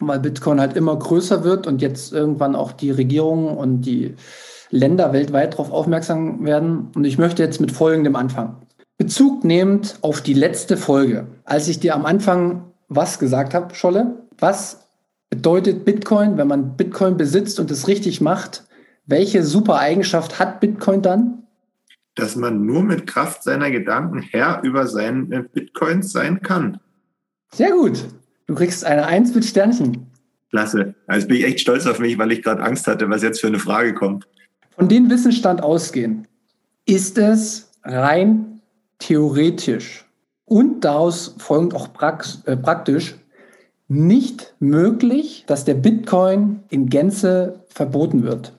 weil 0.00 0.20
Bitcoin 0.20 0.60
halt 0.60 0.76
immer 0.76 0.96
größer 0.96 1.44
wird 1.44 1.66
und 1.66 1.82
jetzt 1.82 2.12
irgendwann 2.12 2.54
auch 2.54 2.72
die 2.72 2.90
Regierungen 2.90 3.56
und 3.56 3.82
die 3.82 4.14
Länder 4.70 5.12
weltweit 5.12 5.54
darauf 5.54 5.72
aufmerksam 5.72 6.44
werden. 6.44 6.88
Und 6.94 7.04
ich 7.04 7.18
möchte 7.18 7.42
jetzt 7.42 7.60
mit 7.60 7.72
Folgendem 7.72 8.16
anfangen. 8.16 8.56
Bezug 8.98 9.44
nehmend 9.44 9.98
auf 10.02 10.20
die 10.20 10.34
letzte 10.34 10.76
Folge, 10.76 11.26
als 11.44 11.68
ich 11.68 11.80
dir 11.80 11.94
am 11.94 12.04
Anfang 12.04 12.64
was 12.88 13.18
gesagt 13.18 13.54
habe, 13.54 13.74
Scholle, 13.74 14.26
was 14.38 14.88
bedeutet 15.30 15.84
Bitcoin, 15.84 16.36
wenn 16.36 16.48
man 16.48 16.76
Bitcoin 16.76 17.16
besitzt 17.16 17.60
und 17.60 17.70
es 17.70 17.86
richtig 17.86 18.20
macht? 18.20 18.64
Welche 19.06 19.42
super 19.44 19.78
Eigenschaft 19.78 20.38
hat 20.38 20.60
Bitcoin 20.60 21.02
dann? 21.02 21.44
Dass 22.14 22.34
man 22.34 22.66
nur 22.66 22.82
mit 22.82 23.06
Kraft 23.06 23.42
seiner 23.42 23.70
Gedanken 23.70 24.20
Herr 24.20 24.62
über 24.64 24.86
seine 24.86 25.44
Bitcoins 25.44 26.10
sein 26.10 26.42
kann. 26.42 26.80
Sehr 27.52 27.70
gut. 27.70 28.04
Du 28.48 28.54
kriegst 28.54 28.84
eine 28.84 29.06
Eins 29.06 29.34
mit 29.34 29.44
Sternchen. 29.44 30.06
Klasse. 30.50 30.94
Also 31.06 31.28
bin 31.28 31.36
ich 31.36 31.44
echt 31.44 31.60
stolz 31.60 31.86
auf 31.86 31.98
mich, 31.98 32.16
weil 32.18 32.32
ich 32.32 32.42
gerade 32.42 32.62
Angst 32.62 32.86
hatte, 32.86 33.08
was 33.10 33.22
jetzt 33.22 33.40
für 33.40 33.46
eine 33.46 33.58
Frage 33.58 33.92
kommt. 33.94 34.26
Von 34.70 34.88
dem 34.88 35.10
Wissensstand 35.10 35.62
ausgehen, 35.62 36.26
ist 36.86 37.18
es 37.18 37.70
rein 37.84 38.62
theoretisch 38.98 40.06
und 40.46 40.82
daraus 40.84 41.34
folgend 41.38 41.74
auch 41.74 41.90
äh, 42.46 42.56
praktisch 42.56 43.16
nicht 43.86 44.54
möglich, 44.60 45.44
dass 45.46 45.66
der 45.66 45.74
Bitcoin 45.74 46.60
in 46.70 46.88
Gänze 46.88 47.64
verboten 47.68 48.22
wird. 48.22 48.54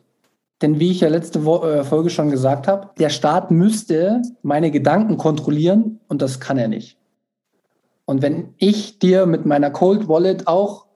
Denn 0.62 0.80
wie 0.80 0.92
ich 0.92 1.00
ja 1.00 1.10
letzte 1.10 1.40
äh, 1.40 1.84
Folge 1.84 2.12
schon 2.12 2.30
gesagt 2.30 2.68
habe, 2.68 2.92
der 3.00 3.10
Staat 3.10 3.50
müsste 3.50 4.22
meine 4.44 4.70
Gedanken 4.70 5.18
kontrollieren 5.18 6.00
und 6.08 6.22
das 6.22 6.40
kann 6.40 6.60
er 6.60 6.68
nicht. 6.68 6.99
Und 8.10 8.24
wenn 8.24 8.56
ich 8.58 8.98
dir 8.98 9.28
mit 9.28 9.46
meiner 9.46 9.70
Cold 9.70 10.08
Wallet 10.08 10.48
auch 10.48 10.88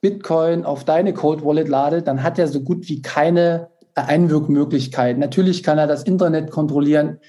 Bitcoin 0.00 0.64
auf 0.64 0.84
deine 0.84 1.14
Cold 1.14 1.44
Wallet 1.44 1.68
lade, 1.68 2.02
dann 2.02 2.24
hat 2.24 2.40
er 2.40 2.48
so 2.48 2.60
gut 2.60 2.88
wie 2.88 3.02
keine 3.02 3.68
Einwirkmöglichkeit. 3.94 5.16
Natürlich 5.16 5.62
kann 5.62 5.78
er 5.78 5.86
das 5.86 6.02
Internet 6.02 6.50
kontrollieren 6.50 7.20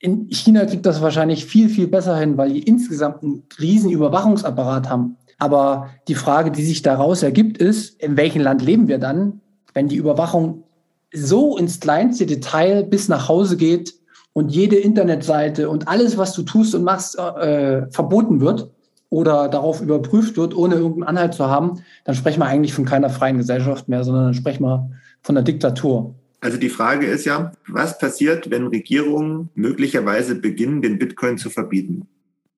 in 0.00 0.28
China 0.30 0.64
kriegt 0.64 0.86
das 0.86 1.02
wahrscheinlich 1.02 1.44
viel, 1.44 1.68
viel 1.68 1.86
besser 1.86 2.16
hin, 2.16 2.36
weil 2.38 2.54
die 2.54 2.62
insgesamt 2.62 3.22
einen 3.22 3.42
riesen 3.60 3.90
Überwachungsapparat 3.90 4.88
haben. 4.88 5.18
Aber 5.38 5.90
die 6.08 6.14
Frage, 6.14 6.50
die 6.50 6.64
sich 6.64 6.82
daraus 6.82 7.22
ergibt, 7.22 7.58
ist, 7.58 8.02
in 8.02 8.16
welchem 8.16 8.42
Land 8.42 8.62
leben 8.62 8.88
wir 8.88 8.98
dann, 8.98 9.40
wenn 9.74 9.88
die 9.88 9.96
Überwachung 9.96 10.64
so 11.12 11.56
ins 11.56 11.80
kleinste 11.80 12.26
Detail 12.26 12.82
bis 12.82 13.08
nach 13.08 13.28
Hause 13.28 13.56
geht 13.56 13.94
und 14.32 14.48
jede 14.48 14.76
Internetseite 14.76 15.68
und 15.68 15.86
alles, 15.86 16.16
was 16.16 16.32
du 16.32 16.42
tust 16.42 16.74
und 16.74 16.82
machst, 16.82 17.18
äh, 17.18 17.86
verboten 17.90 18.40
wird 18.40 18.70
oder 19.10 19.48
darauf 19.48 19.82
überprüft 19.82 20.36
wird, 20.36 20.56
ohne 20.56 20.76
irgendeinen 20.76 21.16
Anhalt 21.16 21.34
zu 21.34 21.46
haben, 21.46 21.82
dann 22.04 22.14
sprechen 22.14 22.40
wir 22.40 22.46
eigentlich 22.46 22.72
von 22.72 22.84
keiner 22.84 23.10
freien 23.10 23.36
Gesellschaft 23.36 23.88
mehr, 23.88 24.04
sondern 24.04 24.24
dann 24.26 24.34
sprechen 24.34 24.62
wir 24.62 24.90
von 25.22 25.36
einer 25.36 25.44
Diktatur. 25.44 26.14
Also 26.40 26.56
die 26.56 26.70
Frage 26.70 27.06
ist 27.06 27.26
ja, 27.26 27.52
was 27.68 27.98
passiert, 27.98 28.50
wenn 28.50 28.68
Regierungen 28.68 29.50
möglicherweise 29.54 30.36
beginnen, 30.36 30.80
den 30.80 30.98
Bitcoin 30.98 31.36
zu 31.36 31.50
verbieten? 31.50 32.06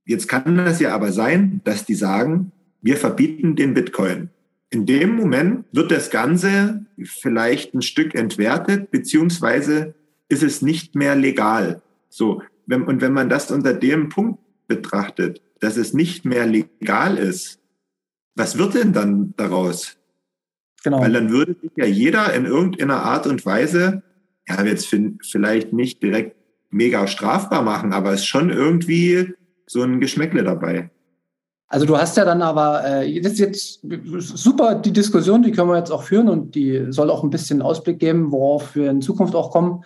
Jetzt 0.05 0.29
kann 0.29 0.57
das 0.57 0.79
ja 0.79 0.95
aber 0.95 1.11
sein, 1.11 1.61
dass 1.65 1.85
die 1.85 1.95
sagen, 1.95 2.53
wir 2.81 2.97
verbieten 2.97 3.57
den 3.57 3.75
Bitcoin. 3.75 4.29
In 4.71 4.87
dem 4.87 5.17
Moment 5.17 5.65
wird 5.73 5.91
das 5.91 6.11
Ganze 6.11 6.85
vielleicht 7.03 7.75
ein 7.75 7.83
Stück 7.83 8.15
entwertet, 8.15 8.91
beziehungsweise 8.91 9.95
ist 10.29 10.43
es 10.43 10.63
nicht 10.63 10.95
mehr 10.95 11.15
legal. 11.15 11.83
So. 12.09 12.43
Und 12.69 13.01
wenn 13.01 13.13
man 13.13 13.29
das 13.29 13.51
unter 13.51 13.75
dem 13.75 14.09
Punkt 14.09 14.39
betrachtet, 14.67 15.41
dass 15.63 15.77
es 15.77 15.95
nicht 15.95 16.25
mehr 16.25 16.45
legal 16.45 17.17
ist, 17.17 17.61
was 18.35 18.59
wird 18.59 18.75
denn 18.75 18.93
dann 18.93 19.33
daraus? 19.37 19.97
Genau. 20.83 21.01
Weil 21.01 21.13
dann 21.13 21.31
würde 21.31 21.55
sich 21.63 21.71
ja 21.77 21.85
jeder 21.85 22.35
in 22.35 22.47
irgendeiner 22.47 23.03
Art 23.03 23.29
und 23.29 23.47
Weise, 23.47 24.03
ja, 24.49 24.61
jetzt 24.65 24.93
vielleicht 25.23 25.73
nicht 25.73 26.03
direkt 26.03 26.37
mega 26.71 27.07
strafbar 27.07 27.63
machen, 27.63 27.93
aber 27.93 28.13
es 28.13 28.21
ist 28.21 28.27
schon 28.27 28.51
irgendwie 28.51 29.35
so 29.67 29.83
ein 29.83 30.01
Geschmäckle 30.01 30.43
dabei. 30.43 30.91
Also 31.69 31.87
du 31.87 31.97
hast 31.97 32.17
ja 32.17 32.25
dann 32.25 32.43
aber, 32.43 32.85
äh, 32.85 33.21
das 33.21 33.35
ist 33.35 33.39
jetzt 33.39 33.81
super 34.19 34.75
die 34.75 34.93
Diskussion, 34.93 35.45
die 35.45 35.53
können 35.53 35.69
wir 35.69 35.79
jetzt 35.79 35.93
auch 35.93 36.03
führen 36.03 36.29
und 36.29 36.57
die 36.57 36.87
soll 36.91 37.09
auch 37.09 37.23
ein 37.23 37.31
bisschen 37.31 37.63
Ausblick 37.63 38.01
geben, 38.01 38.33
worauf 38.33 38.75
wir 38.75 38.91
in 38.91 39.01
Zukunft 39.01 39.37
auch 39.37 39.53
kommen. 39.53 39.85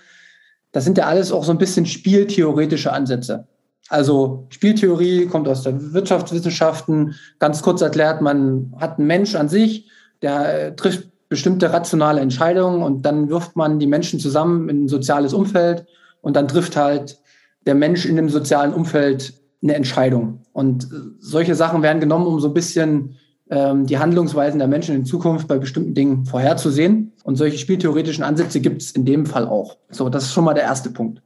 Das 0.73 0.85
sind 0.85 0.97
ja 0.97 1.05
alles 1.05 1.33
auch 1.33 1.45
so 1.45 1.53
ein 1.53 1.59
bisschen 1.59 1.85
spieltheoretische 1.85 2.93
Ansätze. 2.93 3.47
Also 3.89 4.47
Spieltheorie 4.51 5.27
kommt 5.27 5.49
aus 5.49 5.63
der 5.63 5.93
Wirtschaftswissenschaften. 5.93 7.15
Ganz 7.39 7.63
kurz 7.63 7.81
erklärt, 7.81 8.21
man 8.21 8.75
hat 8.79 8.99
einen 8.99 9.07
Mensch 9.07 9.35
an 9.35 9.49
sich, 9.49 9.89
der 10.23 10.67
äh, 10.67 10.77
trifft 10.77 11.09
bestimmte 11.29 11.73
rationale 11.73 12.21
Entscheidungen 12.21 12.83
und 12.83 13.03
dann 13.03 13.29
wirft 13.29 13.57
man 13.57 13.79
die 13.79 13.87
Menschen 13.87 14.21
zusammen 14.21 14.69
in 14.69 14.85
ein 14.85 14.89
soziales 14.89 15.33
Umfeld 15.33 15.87
und 16.21 16.37
dann 16.37 16.49
trifft 16.49 16.77
halt 16.77 17.19
der 17.67 17.75
Mensch 17.75 18.07
in 18.07 18.17
dem 18.17 18.29
sozialen 18.29 18.73
Umfeld 18.73 19.35
eine 19.63 19.75
Entscheidung. 19.75 20.43
Und 20.53 20.85
äh, 20.85 20.97
solche 21.19 21.55
Sachen 21.55 21.83
werden 21.83 22.01
genommen, 22.01 22.27
um 22.27 22.41
so 22.41 22.49
ein 22.49 22.55
bisschen 22.55 23.17
ähm, 23.51 23.87
die 23.87 23.99
Handlungsweisen 23.99 24.59
der 24.59 24.69
Menschen 24.69 24.95
in 24.95 25.05
Zukunft 25.05 25.49
bei 25.49 25.59
bestimmten 25.59 25.95
Dingen 25.95 26.25
vorherzusehen. 26.25 27.13
Und 27.25 27.37
solche 27.37 27.59
spieltheoretischen 27.59 28.25
Ansätze 28.25 28.61
gibt 28.61 28.83
es 28.83 28.93
in 28.93 29.05
dem 29.05 29.27
Fall 29.27 29.47
auch. 29.47 29.77
So, 29.91 30.09
das 30.09 30.25
ist 30.25 30.33
schon 30.33 30.45
mal 30.45 30.55
der 30.55 30.65
erste 30.65 30.91
Punkt. 30.91 31.23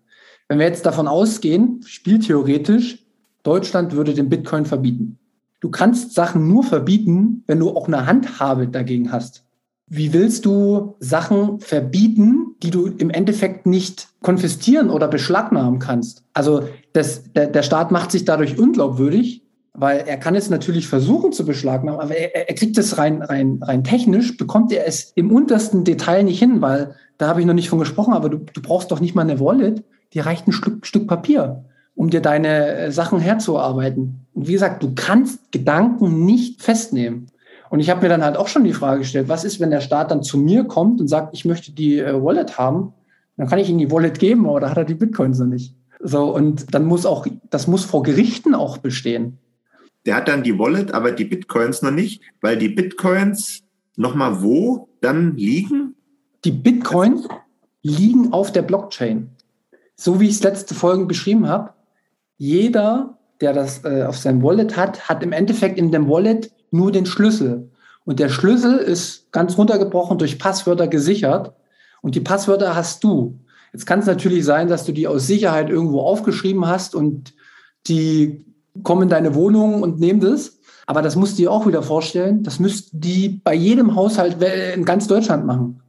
Wenn 0.51 0.59
wir 0.59 0.67
jetzt 0.67 0.85
davon 0.85 1.07
ausgehen, 1.07 1.81
spieltheoretisch, 1.87 3.07
Deutschland 3.45 3.93
würde 3.93 4.15
den 4.15 4.29
Bitcoin 4.29 4.67
verbieten. 4.67 5.17
Du 5.61 5.71
kannst 5.71 6.13
Sachen 6.13 6.49
nur 6.49 6.65
verbieten, 6.65 7.45
wenn 7.47 7.61
du 7.61 7.71
auch 7.71 7.87
eine 7.87 8.05
Handhabe 8.05 8.67
dagegen 8.67 9.13
hast. 9.13 9.45
Wie 9.87 10.13
willst 10.13 10.45
du 10.45 10.97
Sachen 10.99 11.61
verbieten, 11.61 12.57
die 12.65 12.71
du 12.71 12.89
im 12.89 13.11
Endeffekt 13.11 13.67
nicht 13.67 14.09
konfiszieren 14.23 14.91
oder 14.91 15.07
beschlagnahmen 15.07 15.79
kannst? 15.79 16.25
Also 16.33 16.65
das, 16.95 17.33
der, 17.33 17.47
der 17.47 17.63
Staat 17.63 17.93
macht 17.93 18.11
sich 18.11 18.25
dadurch 18.25 18.59
unglaubwürdig, 18.59 19.45
weil 19.73 20.01
er 20.01 20.17
kann 20.17 20.35
es 20.35 20.51
natürlich 20.51 20.89
versuchen 20.89 21.31
zu 21.31 21.45
beschlagnahmen, 21.45 22.01
aber 22.01 22.17
er, 22.17 22.49
er 22.49 22.55
kriegt 22.57 22.77
es 22.77 22.99
rein, 22.99 23.23
rein, 23.23 23.61
rein 23.63 23.85
technisch, 23.85 24.37
bekommt 24.37 24.73
er 24.73 24.89
es 24.89 25.13
im 25.15 25.31
untersten 25.31 25.85
Detail 25.85 26.25
nicht 26.25 26.41
hin, 26.41 26.61
weil 26.61 26.97
da 27.19 27.29
habe 27.29 27.39
ich 27.39 27.47
noch 27.47 27.55
nicht 27.55 27.69
von 27.69 27.79
gesprochen, 27.79 28.15
aber 28.15 28.29
du, 28.29 28.39
du 28.39 28.61
brauchst 28.61 28.91
doch 28.91 28.99
nicht 28.99 29.15
mal 29.15 29.23
eine 29.23 29.39
Wallet, 29.39 29.85
die 30.13 30.21
reicht 30.21 30.47
ein 30.47 30.53
Stück, 30.53 30.87
Stück 30.87 31.07
Papier 31.07 31.65
um 32.01 32.09
dir 32.09 32.23
deine 32.23 32.77
äh, 32.77 32.93
Sachen 32.93 33.21
herzuarbeiten. 33.21 34.27
Und 34.33 34.49
wie 34.49 34.53
gesagt, 34.53 34.83
du 34.83 34.95
kannst 34.95 35.53
Gedanken 35.53 36.25
nicht 36.25 36.63
festnehmen. 36.63 37.27
Und 37.69 37.81
ich 37.81 37.91
habe 37.91 38.01
mir 38.01 38.09
dann 38.09 38.25
halt 38.25 38.39
auch 38.39 38.49
schon 38.49 38.65
die 38.65 38.73
Frage 38.73 39.01
gestellt, 39.01 39.29
was 39.29 39.45
ist, 39.45 39.61
wenn 39.61 39.71
der 39.71 39.83
Staat 39.83 40.11
dann 40.11 40.23
zu 40.23 40.39
mir 40.39 40.65
kommt 40.65 41.01
und 41.01 41.09
sagt, 41.09 41.35
ich 41.35 41.45
möchte 41.45 41.73
die 41.73 41.99
äh, 41.99 42.15
Wallet 42.23 42.57
haben? 42.57 42.95
Dann 43.37 43.49
kann 43.49 43.59
ich 43.59 43.69
ihm 43.69 43.77
die 43.77 43.91
Wallet 43.91 44.19
geben, 44.19 44.49
aber 44.49 44.61
da 44.61 44.71
hat 44.71 44.79
er 44.79 44.87
die 44.87 44.95
Bitcoins 44.95 45.39
noch 45.41 45.47
nicht. 45.47 45.75
So, 46.03 46.35
und 46.35 46.75
dann 46.75 46.87
muss 46.87 47.05
auch, 47.05 47.27
das 47.51 47.67
muss 47.67 47.85
vor 47.85 48.03
Gerichten 48.03 48.55
auch 48.55 48.79
bestehen. 48.79 49.39
Der 50.07 50.17
hat 50.17 50.29
dann 50.29 50.43
die 50.43 50.59
Wallet, 50.59 50.95
aber 50.95 51.13
die 51.13 51.27
Bitcoins 51.27 51.83
noch 51.83 51.91
nicht, 51.91 52.23
weil 52.41 52.57
die 52.57 52.71
Bitcoins 52.71 53.63
nochmal 53.97 54.43
wo 54.43 54.89
dann 55.03 55.37
liegen? 55.37 55.97
Die 56.47 56.53
Bitcoins 56.53 57.29
liegen 57.83 58.33
auf 58.33 58.53
der 58.53 58.63
Blockchain. 58.63 59.29
So 60.01 60.19
wie 60.19 60.29
ich 60.29 60.37
es 60.37 60.43
letzte 60.43 60.75
Folgen 60.75 61.09
beschrieben 61.09 61.47
habe, 61.47 61.75
jeder, 62.39 63.19
der 63.43 63.53
das 63.53 63.85
äh, 63.85 64.05
auf 64.05 64.17
seinem 64.17 64.43
Wallet 64.43 64.75
hat, 64.75 65.11
hat 65.11 65.23
im 65.23 65.33
Endeffekt 65.33 65.79
in 65.79 65.93
dem 65.93 66.09
Wallet 66.09 66.51
nur 66.71 66.91
den 66.91 67.05
Schlüssel. 67.05 67.71
Und 68.07 68.19
der 68.19 68.31
Schlüssel 68.31 68.79
ist 68.79 69.31
ganz 69.31 69.59
runtergebrochen 69.59 70.17
durch 70.17 70.39
Passwörter 70.39 70.89
gesichert. 70.89 71.53
Und 72.01 72.15
die 72.15 72.21
Passwörter 72.21 72.75
hast 72.75 73.05
du. 73.05 73.41
Jetzt 73.75 73.85
kann 73.85 73.99
es 73.99 74.07
natürlich 74.07 74.43
sein, 74.47 74.69
dass 74.69 74.87
du 74.87 74.93
die 74.93 75.07
aus 75.07 75.27
Sicherheit 75.27 75.69
irgendwo 75.69 76.01
aufgeschrieben 76.01 76.67
hast 76.67 76.95
und 76.95 77.35
die 77.87 78.47
kommen 78.83 79.03
in 79.03 79.09
deine 79.11 79.35
Wohnung 79.35 79.83
und 79.83 80.01
nehmen 80.01 80.21
das. 80.21 80.61
Aber 80.87 81.03
das 81.03 81.15
musst 81.15 81.35
du 81.35 81.43
dir 81.43 81.53
auch 81.53 81.67
wieder 81.67 81.83
vorstellen. 81.83 82.43
Das 82.43 82.59
müssten 82.59 83.03
die 83.03 83.29
bei 83.45 83.53
jedem 83.53 83.97
Haushalt 83.97 84.43
in 84.75 84.87
ganz 84.87 85.09
Deutschland 85.09 85.45
machen. 85.45 85.83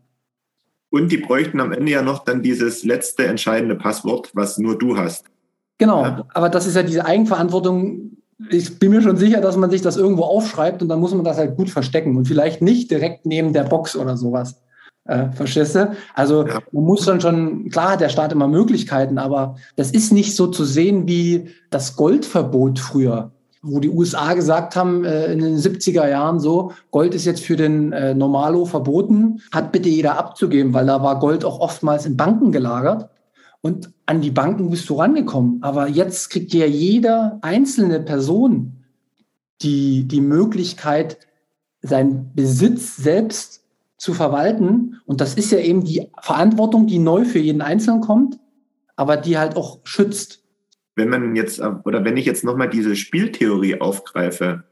Und 0.92 1.12
die 1.12 1.18
bräuchten 1.18 1.60
am 1.60 1.72
Ende 1.72 1.92
ja 1.92 2.02
noch 2.02 2.26
dann 2.26 2.44
dieses 2.44 2.84
letzte 2.84 3.26
entscheidende 3.26 3.76
Passwort, 3.76 4.30
was 4.34 4.58
nur 4.58 4.78
du 4.78 4.98
hast. 4.98 5.26
Genau, 5.78 6.04
ja. 6.04 6.26
aber 6.34 6.50
das 6.50 6.68
ist 6.68 6.76
ja 6.76 6.84
diese 6.84 7.06
Eigenverantwortung. 7.06 8.18
Ich 8.50 8.78
bin 8.78 8.92
mir 8.92 9.02
schon 9.02 9.18
sicher, 9.18 9.42
dass 9.42 9.58
man 9.58 9.72
sich 9.72 9.82
das 9.82 9.98
irgendwo 9.98 10.24
aufschreibt 10.24 10.82
und 10.82 10.90
dann 10.90 11.00
muss 11.00 11.16
man 11.16 11.24
das 11.24 11.38
halt 11.38 11.56
gut 11.56 11.70
verstecken 11.70 12.18
und 12.18 12.28
vielleicht 12.28 12.62
nicht 12.62 12.92
direkt 12.92 13.26
neben 13.26 13.54
der 13.54 13.64
Box 13.64 13.96
oder 13.96 14.18
sowas. 14.18 14.62
Äh, 15.06 15.32
verstehst 15.32 15.76
du? 15.76 15.96
Also 16.14 16.46
ja. 16.46 16.60
man 16.72 16.84
muss 16.84 17.06
dann 17.06 17.22
schon, 17.22 17.70
klar 17.70 17.94
hat 17.94 18.02
der 18.02 18.10
Staat 18.10 18.34
immer 18.34 18.48
Möglichkeiten, 18.48 19.18
aber 19.18 19.56
das 19.76 19.92
ist 19.92 20.12
nicht 20.12 20.36
so 20.36 20.48
zu 20.48 20.66
sehen 20.66 21.08
wie 21.08 21.50
das 21.70 21.96
Goldverbot 21.96 22.78
früher, 22.78 23.32
wo 23.62 23.80
die 23.80 23.90
USA 23.90 24.34
gesagt 24.34 24.76
haben 24.76 25.06
äh, 25.06 25.32
in 25.32 25.40
den 25.40 25.58
70er 25.58 26.08
Jahren 26.10 26.40
so, 26.40 26.72
Gold 26.90 27.14
ist 27.14 27.26
jetzt 27.26 27.44
für 27.44 27.56
den 27.56 27.94
äh, 27.94 28.14
Normalo 28.14 28.66
verboten, 28.66 29.42
hat 29.52 29.72
bitte 29.72 29.90
jeder 29.90 30.18
abzugeben, 30.18 30.74
weil 30.74 30.88
da 30.88 31.04
war 31.04 31.20
Gold 31.20 31.46
auch 31.46 31.60
oftmals 31.60 32.06
in 32.06 32.18
Banken 32.18 32.52
gelagert. 32.52 33.10
Und 33.62 33.92
an 34.08 34.22
die 34.22 34.32
Banken 34.32 34.72
bist 34.72 34.90
du 34.90 34.96
rangekommen. 34.96 35.62
Aber 35.62 35.88
jetzt 35.88 36.32
kriegt 36.32 36.52
ja 36.54 36.66
jeder 36.66 37.38
einzelne 37.44 38.00
Person 38.00 38.84
die, 39.62 40.08
die 40.08 40.22
Möglichkeit, 40.22 41.20
seinen 41.84 42.34
Besitz 42.34 42.98
selbst 42.98 43.64
zu 43.98 44.16
verwalten. 44.16 45.00
Und 45.06 45.22
das 45.22 45.36
ist 45.36 45.52
ja 45.52 45.60
eben 45.60 45.84
die 45.84 46.10
Verantwortung, 46.20 46.88
die 46.88 46.98
neu 46.98 47.24
für 47.24 47.38
jeden 47.38 47.62
Einzelnen 47.62 48.02
kommt, 48.02 48.40
aber 48.96 49.18
die 49.18 49.38
halt 49.38 49.56
auch 49.56 49.80
schützt. 49.84 50.41
Wenn 50.96 51.10
man 51.10 51.36
jetzt, 51.36 51.62
oder 51.62 52.04
wenn 52.04 52.18
ich 52.18 52.26
jetzt 52.26 52.44
nochmal 52.44 52.70
diese 52.70 52.96
Spieltheorie 52.96 53.80
aufgreife, 53.80 54.64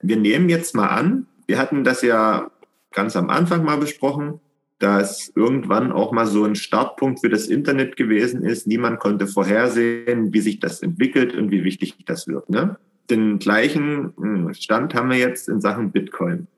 wir 0.00 0.16
nehmen 0.16 0.48
jetzt 0.48 0.74
mal 0.74 0.88
an, 0.88 1.26
wir 1.46 1.58
hatten 1.58 1.84
das 1.84 2.02
ja 2.02 2.50
ganz 2.92 3.16
am 3.16 3.30
Anfang 3.30 3.64
mal 3.64 3.78
besprochen, 3.78 4.40
dass 4.78 5.32
irgendwann 5.34 5.92
auch 5.92 6.12
mal 6.12 6.26
so 6.26 6.44
ein 6.44 6.56
Startpunkt 6.56 7.20
für 7.20 7.28
das 7.28 7.46
Internet 7.46 7.96
gewesen 7.96 8.42
ist. 8.44 8.66
Niemand 8.66 8.98
konnte 8.98 9.26
vorhersehen, 9.26 10.32
wie 10.32 10.40
sich 10.40 10.60
das 10.60 10.82
entwickelt 10.82 11.34
und 11.34 11.50
wie 11.50 11.64
wichtig 11.64 11.96
das 12.06 12.26
wird. 12.26 12.50
Ne? 12.50 12.76
Den 13.10 13.38
gleichen 13.38 14.12
hm, 14.16 14.54
Stand 14.54 14.94
haben 14.94 15.10
wir 15.10 15.18
jetzt 15.18 15.48
in 15.48 15.60
Sachen 15.60 15.92
Bitcoin. 15.92 16.48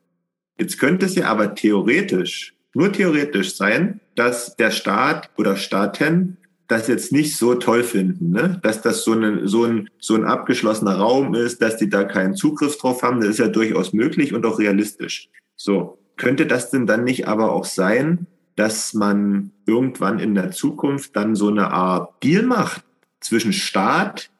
Jetzt 0.59 0.79
könnte 0.79 1.05
es 1.05 1.15
ja 1.15 1.27
aber 1.27 1.55
theoretisch, 1.55 2.55
nur 2.73 2.91
theoretisch 2.91 3.55
sein, 3.55 4.01
dass 4.15 4.55
der 4.55 4.71
Staat 4.71 5.29
oder 5.37 5.55
Staaten 5.55 6.37
das 6.67 6.87
jetzt 6.87 7.11
nicht 7.11 7.37
so 7.37 7.55
toll 7.55 7.83
finden, 7.83 8.31
ne? 8.31 8.59
dass 8.61 8.81
das 8.81 9.03
so, 9.03 9.13
eine, 9.13 9.47
so, 9.47 9.63
ein, 9.63 9.89
so 9.99 10.15
ein 10.15 10.25
abgeschlossener 10.25 10.95
Raum 10.95 11.33
ist, 11.33 11.61
dass 11.61 11.77
die 11.77 11.89
da 11.89 12.03
keinen 12.03 12.35
Zugriff 12.35 12.77
drauf 12.77 13.03
haben. 13.03 13.21
Das 13.21 13.29
ist 13.29 13.39
ja 13.39 13.47
durchaus 13.47 13.93
möglich 13.93 14.33
und 14.33 14.45
auch 14.45 14.59
realistisch. 14.59 15.29
So, 15.55 15.97
könnte 16.17 16.45
das 16.45 16.69
denn 16.69 16.85
dann 16.85 17.03
nicht 17.03 17.27
aber 17.27 17.53
auch 17.53 17.65
sein, 17.65 18.27
dass 18.55 18.93
man 18.93 19.51
irgendwann 19.65 20.19
in 20.19 20.35
der 20.35 20.51
Zukunft 20.51 21.15
dann 21.15 21.35
so 21.35 21.47
eine 21.47 21.71
Art 21.71 22.21
Deal 22.23 22.43
macht 22.43 22.83
zwischen 23.21 23.53
Staat 23.53 24.31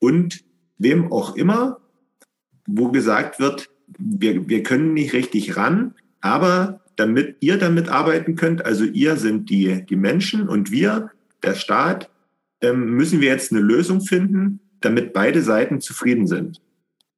und 0.00 0.44
wem 0.76 1.12
auch 1.12 1.36
immer, 1.36 1.78
wo 2.66 2.90
gesagt 2.90 3.38
wird, 3.38 3.70
wir, 3.98 4.48
wir 4.48 4.62
können 4.62 4.92
nicht 4.92 5.12
richtig 5.12 5.56
ran, 5.56 5.94
aber 6.20 6.80
damit 6.96 7.36
ihr 7.40 7.58
damit 7.58 7.88
arbeiten 7.88 8.36
könnt, 8.36 8.64
also 8.64 8.84
ihr 8.84 9.16
sind 9.16 9.50
die, 9.50 9.84
die 9.86 9.96
Menschen 9.96 10.48
und 10.48 10.70
wir, 10.70 11.10
der 11.42 11.54
Staat, 11.54 12.10
ähm, 12.60 12.90
müssen 12.90 13.20
wir 13.20 13.28
jetzt 13.28 13.52
eine 13.52 13.60
Lösung 13.60 14.00
finden, 14.00 14.60
damit 14.80 15.12
beide 15.12 15.42
Seiten 15.42 15.80
zufrieden 15.80 16.26
sind. 16.26 16.60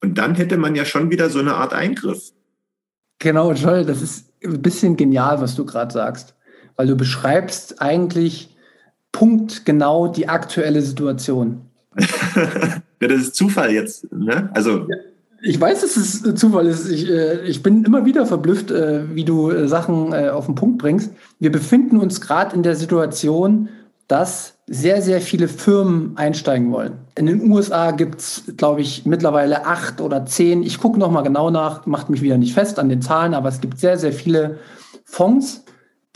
Und 0.01 0.19
dann 0.19 0.35
hätte 0.35 0.57
man 0.57 0.75
ja 0.75 0.85
schon 0.85 1.11
wieder 1.11 1.31
so 1.31 1.39
eine 1.39 1.55
Art 1.55 1.73
Eingriff. 1.73 2.33
Genau, 3.19 3.53
Joel, 3.53 3.85
das 3.85 4.03
ist 4.03 4.27
ein 4.43 4.63
bisschen 4.63 4.97
genial, 4.97 5.41
was 5.41 5.55
du 5.55 5.65
gerade 5.65 5.93
sagst, 5.93 6.35
weil 6.77 6.89
du 6.89 6.97
beschreibst 6.97 7.81
eigentlich 7.81 8.57
punktgenau 9.13 10.09
die 10.09 10.29
aktuelle 10.29 10.83
Situation. 10.83 11.63
ja, 11.97 13.09
das 13.09 13.21
ist 13.21 13.35
Zufall 13.37 13.73
jetzt. 13.73 14.11
Ne? 14.13 14.51
Also 14.55 14.89
ja. 14.89 14.97
Ich 15.45 15.61
weiß, 15.61 15.81
dass 15.81 15.97
es 15.97 16.23
Zufall 16.37 16.69
ist. 16.69 16.89
Ich, 16.89 17.11
äh, 17.11 17.45
ich 17.45 17.65
bin 17.65 17.85
immer 17.85 18.07
wieder 18.07 18.27
verblüfft, 18.27 18.71
äh, 18.71 19.03
wie 19.13 19.25
du 19.25 19.51
äh, 19.51 19.67
Sachen 19.67 20.13
äh, 20.13 20.29
auf 20.29 20.47
den 20.47 20.55
Punkt 20.55 20.79
bringst. 20.79 21.13
Wir 21.41 21.51
befinden 21.51 21.97
uns 21.97 22.21
gerade 22.21 22.55
in 22.55 22.63
der 22.63 22.77
Situation, 22.77 23.69
dass 24.09 24.59
sehr, 24.67 25.03
sehr 25.03 25.21
viele 25.21 25.49
Firmen 25.49 26.17
einsteigen 26.17 26.73
wollen. 26.73 26.99
In 27.17 27.27
den 27.27 27.51
USA 27.51 27.91
gibt 27.91 28.21
es, 28.21 28.43
glaube 28.57 28.81
ich, 28.81 29.07
mittlerweile 29.07 29.67
acht 29.67 30.01
oder 30.01 30.27
zehn. 30.27 30.63
Ich 30.63 30.79
gucke 30.79 30.99
nochmal 30.99 31.23
genau 31.23 31.51
nach, 31.51 31.87
macht 31.87 32.11
mich 32.11 32.23
wieder 32.23 32.39
nicht 32.39 32.55
fest 32.55 32.79
an 32.79 32.89
den 32.89 33.03
Zahlen, 33.03 33.35
aber 33.35 33.49
es 33.49 33.61
gibt 33.61 33.79
sehr, 33.79 33.99
sehr 33.99 34.13
viele 34.13 34.59
Fonds, 35.05 35.65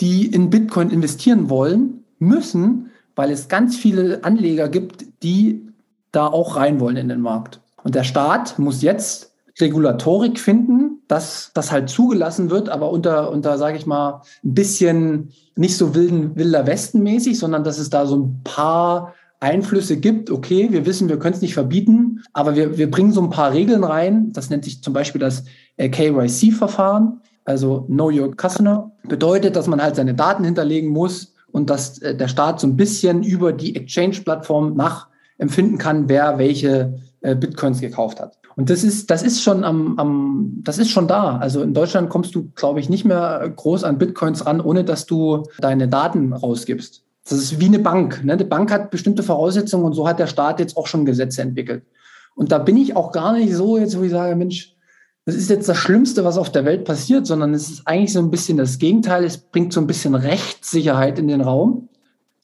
die 0.00 0.26
in 0.26 0.50
Bitcoin 0.50 0.90
investieren 0.90 1.48
wollen, 1.48 2.04
müssen, 2.18 2.90
weil 3.14 3.30
es 3.30 3.48
ganz 3.48 3.76
viele 3.76 4.24
Anleger 4.24 4.68
gibt, 4.68 5.04
die 5.22 5.66
da 6.12 6.26
auch 6.26 6.56
rein 6.56 6.80
wollen 6.80 6.96
in 6.96 7.08
den 7.08 7.20
Markt. 7.20 7.60
Und 7.82 7.94
der 7.94 8.04
Staat 8.04 8.58
muss 8.58 8.82
jetzt 8.82 9.32
Regulatorik 9.60 10.38
finden, 10.38 10.85
dass 11.08 11.52
das 11.54 11.70
halt 11.70 11.88
zugelassen 11.88 12.50
wird, 12.50 12.68
aber 12.68 12.90
unter, 12.90 13.30
unter 13.30 13.58
sage 13.58 13.76
ich 13.76 13.86
mal, 13.86 14.22
ein 14.44 14.54
bisschen 14.54 15.30
nicht 15.54 15.76
so 15.76 15.94
wilden, 15.94 16.36
wilder 16.36 16.66
Westen 16.66 17.02
mäßig, 17.02 17.38
sondern 17.38 17.64
dass 17.64 17.78
es 17.78 17.90
da 17.90 18.06
so 18.06 18.16
ein 18.16 18.40
paar 18.42 19.14
Einflüsse 19.40 19.98
gibt. 19.98 20.30
Okay, 20.30 20.68
wir 20.70 20.86
wissen, 20.86 21.08
wir 21.08 21.18
können 21.18 21.34
es 21.34 21.42
nicht 21.42 21.54
verbieten, 21.54 22.22
aber 22.32 22.56
wir, 22.56 22.78
wir 22.78 22.90
bringen 22.90 23.12
so 23.12 23.22
ein 23.22 23.30
paar 23.30 23.52
Regeln 23.52 23.84
rein. 23.84 24.32
Das 24.32 24.50
nennt 24.50 24.64
sich 24.64 24.82
zum 24.82 24.92
Beispiel 24.92 25.20
das 25.20 25.44
äh, 25.76 25.88
KYC-Verfahren, 25.88 27.20
also 27.44 27.82
Know 27.82 28.10
Your 28.10 28.34
Customer. 28.34 28.90
Bedeutet, 29.04 29.54
dass 29.54 29.66
man 29.66 29.82
halt 29.82 29.96
seine 29.96 30.14
Daten 30.14 30.44
hinterlegen 30.44 30.90
muss 30.90 31.34
und 31.52 31.70
dass 31.70 31.98
äh, 31.98 32.16
der 32.16 32.28
Staat 32.28 32.60
so 32.60 32.66
ein 32.66 32.76
bisschen 32.76 33.22
über 33.22 33.52
die 33.52 33.76
Exchange-Plattform 33.76 34.74
nachempfinden 34.74 35.78
kann, 35.78 36.08
wer 36.08 36.38
welche 36.38 36.98
äh, 37.20 37.36
Bitcoins 37.36 37.80
gekauft 37.80 38.20
hat. 38.20 38.38
Und 38.56 38.70
das 38.70 38.82
ist, 38.82 39.10
das 39.10 39.22
ist 39.22 39.42
schon 39.42 39.64
am, 39.64 39.98
am, 39.98 40.60
das 40.62 40.78
ist 40.78 40.90
schon 40.90 41.06
da. 41.06 41.36
Also 41.36 41.62
in 41.62 41.74
Deutschland 41.74 42.08
kommst 42.08 42.34
du, 42.34 42.50
glaube 42.54 42.80
ich, 42.80 42.88
nicht 42.88 43.04
mehr 43.04 43.52
groß 43.54 43.84
an 43.84 43.98
Bitcoins 43.98 44.46
ran, 44.46 44.62
ohne 44.62 44.82
dass 44.82 45.04
du 45.04 45.44
deine 45.58 45.88
Daten 45.88 46.32
rausgibst. 46.32 47.04
Das 47.28 47.38
ist 47.38 47.60
wie 47.60 47.66
eine 47.66 47.80
Bank. 47.80 48.24
Ne? 48.24 48.36
Die 48.36 48.44
Bank 48.44 48.72
hat 48.72 48.90
bestimmte 48.90 49.22
Voraussetzungen 49.22 49.84
und 49.84 49.92
so 49.92 50.08
hat 50.08 50.18
der 50.18 50.26
Staat 50.26 50.58
jetzt 50.58 50.76
auch 50.76 50.86
schon 50.86 51.04
Gesetze 51.04 51.42
entwickelt. 51.42 51.84
Und 52.34 52.50
da 52.50 52.58
bin 52.58 52.78
ich 52.78 52.96
auch 52.96 53.12
gar 53.12 53.34
nicht 53.34 53.54
so 53.54 53.76
jetzt, 53.76 53.98
wo 53.98 54.02
ich 54.02 54.10
sage, 54.10 54.34
Mensch, 54.36 54.74
das 55.26 55.34
ist 55.34 55.50
jetzt 55.50 55.68
das 55.68 55.76
Schlimmste, 55.76 56.24
was 56.24 56.38
auf 56.38 56.52
der 56.52 56.64
Welt 56.64 56.84
passiert, 56.84 57.26
sondern 57.26 57.52
es 57.52 57.68
ist 57.68 57.86
eigentlich 57.86 58.12
so 58.12 58.20
ein 58.20 58.30
bisschen 58.30 58.56
das 58.56 58.78
Gegenteil. 58.78 59.24
Es 59.24 59.38
bringt 59.38 59.72
so 59.72 59.80
ein 59.80 59.88
bisschen 59.88 60.14
Rechtssicherheit 60.14 61.18
in 61.18 61.26
den 61.28 61.40
Raum, 61.40 61.88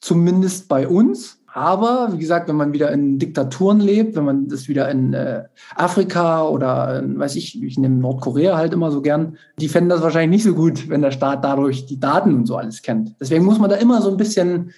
zumindest 0.01 0.69
bei 0.69 0.89
uns. 0.89 1.39
Aber 1.55 2.09
wie 2.13 2.19
gesagt, 2.19 2.49
wenn 2.49 2.57
man 2.57 2.73
wieder 2.73 2.91
in 2.93 3.19
Diktaturen 3.19 3.79
lebt, 3.79 4.17
wenn 4.17 4.25
man 4.25 4.49
das 4.49 4.69
wieder 4.69 4.91
in 4.91 5.13
äh, 5.13 5.45
Afrika 5.77 6.49
oder 6.49 7.01
in, 7.01 7.19
weiß 7.19 7.37
ich, 7.37 7.63
ich 7.63 7.79
nehme 7.79 7.97
Nordkorea 7.97 8.57
halt 8.57 8.73
immer 8.73 8.91
so 8.91 9.03
gern, 9.03 9.37
die 9.59 9.69
fänden 9.69 9.91
das 9.91 10.01
wahrscheinlich 10.01 10.39
nicht 10.39 10.45
so 10.45 10.55
gut, 10.55 10.89
wenn 10.89 11.03
der 11.03 11.11
Staat 11.11 11.45
dadurch 11.45 11.85
die 11.85 12.01
Daten 12.01 12.35
und 12.35 12.47
so 12.47 12.57
alles 12.57 12.81
kennt. 12.81 13.15
Deswegen 13.21 13.45
muss 13.45 13.59
man 13.59 13.69
da 13.69 13.77
immer 13.77 14.01
so 14.01 14.11
ein 14.11 14.17
bisschen, 14.17 14.71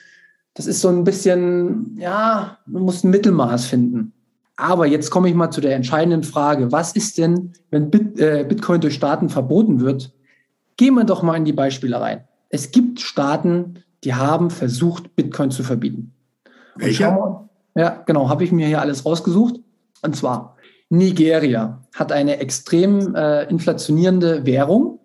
das 0.55 0.67
ist 0.67 0.81
so 0.81 0.89
ein 0.89 1.05
bisschen, 1.05 1.97
ja, 1.97 2.59
man 2.67 2.83
muss 2.83 3.05
ein 3.05 3.11
Mittelmaß 3.11 3.67
finden. 3.67 4.13
Aber 4.57 4.87
jetzt 4.87 5.11
komme 5.11 5.29
ich 5.29 5.35
mal 5.37 5.53
zu 5.53 5.61
der 5.61 5.77
entscheidenden 5.77 6.25
Frage. 6.25 6.73
Was 6.73 6.93
ist 6.93 7.19
denn, 7.19 7.53
wenn 7.71 7.91
Bit, 7.91 8.19
äh, 8.19 8.45
Bitcoin 8.49 8.81
durch 8.81 8.95
Staaten 8.95 9.29
verboten 9.29 9.81
wird? 9.81 10.13
Gehen 10.77 10.95
wir 10.95 11.05
doch 11.05 11.23
mal 11.23 11.37
in 11.37 11.45
die 11.45 11.53
Beispiele 11.53 12.01
rein. 12.01 12.25
Es 12.49 12.73
gibt 12.73 13.01
Staaten, 13.01 13.85
die 14.03 14.15
haben 14.15 14.51
versucht, 14.51 15.15
Bitcoin 15.15 15.53
zu 15.53 15.63
verbieten. 15.63 16.14
Welcher? 16.77 17.49
Ja, 17.77 18.03
genau, 18.07 18.29
habe 18.29 18.45
ich 18.45 18.53
mir 18.53 18.67
hier 18.67 18.81
alles 18.81 19.05
rausgesucht. 19.05 19.61
Und 20.03 20.17
zwar 20.17 20.57
Nigeria 20.91 21.83
hat 21.95 22.13
eine 22.13 22.39
extrem 22.39 23.15
äh, 23.15 23.45
inflationierende 23.45 24.47
Währung 24.47 25.01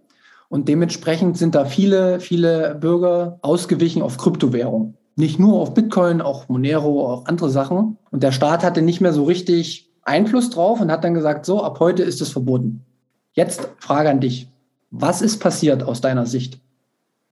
und 0.49 0.67
dementsprechend 0.67 1.38
sind 1.38 1.55
da 1.55 1.65
viele, 1.65 2.19
viele 2.19 2.75
Bürger 2.75 3.39
ausgewichen 3.41 4.01
auf 4.01 4.17
Kryptowährung. 4.17 4.95
Nicht 5.15 5.39
nur 5.39 5.60
auf 5.60 5.73
Bitcoin, 5.73 6.21
auch 6.21 6.49
Monero, 6.49 7.12
auch 7.12 7.25
andere 7.25 7.49
Sachen. 7.49 7.97
Und 8.10 8.23
der 8.23 8.32
Staat 8.32 8.63
hatte 8.63 8.82
nicht 8.82 9.01
mehr 9.01 9.13
so 9.13 9.23
richtig 9.25 9.91
Einfluss 10.03 10.49
drauf 10.49 10.79
und 10.82 10.91
hat 10.91 11.03
dann 11.03 11.13
gesagt, 11.13 11.45
so, 11.45 11.63
ab 11.63 11.79
heute 11.79 12.03
ist 12.03 12.21
es 12.21 12.29
verboten. 12.29 12.86
Jetzt 13.34 13.69
Frage 13.79 14.10
an 14.10 14.21
dich. 14.21 14.49
Was 14.91 15.21
ist 15.21 15.39
passiert 15.39 15.84
aus 15.84 16.01
deiner 16.01 16.25
Sicht? 16.25 16.60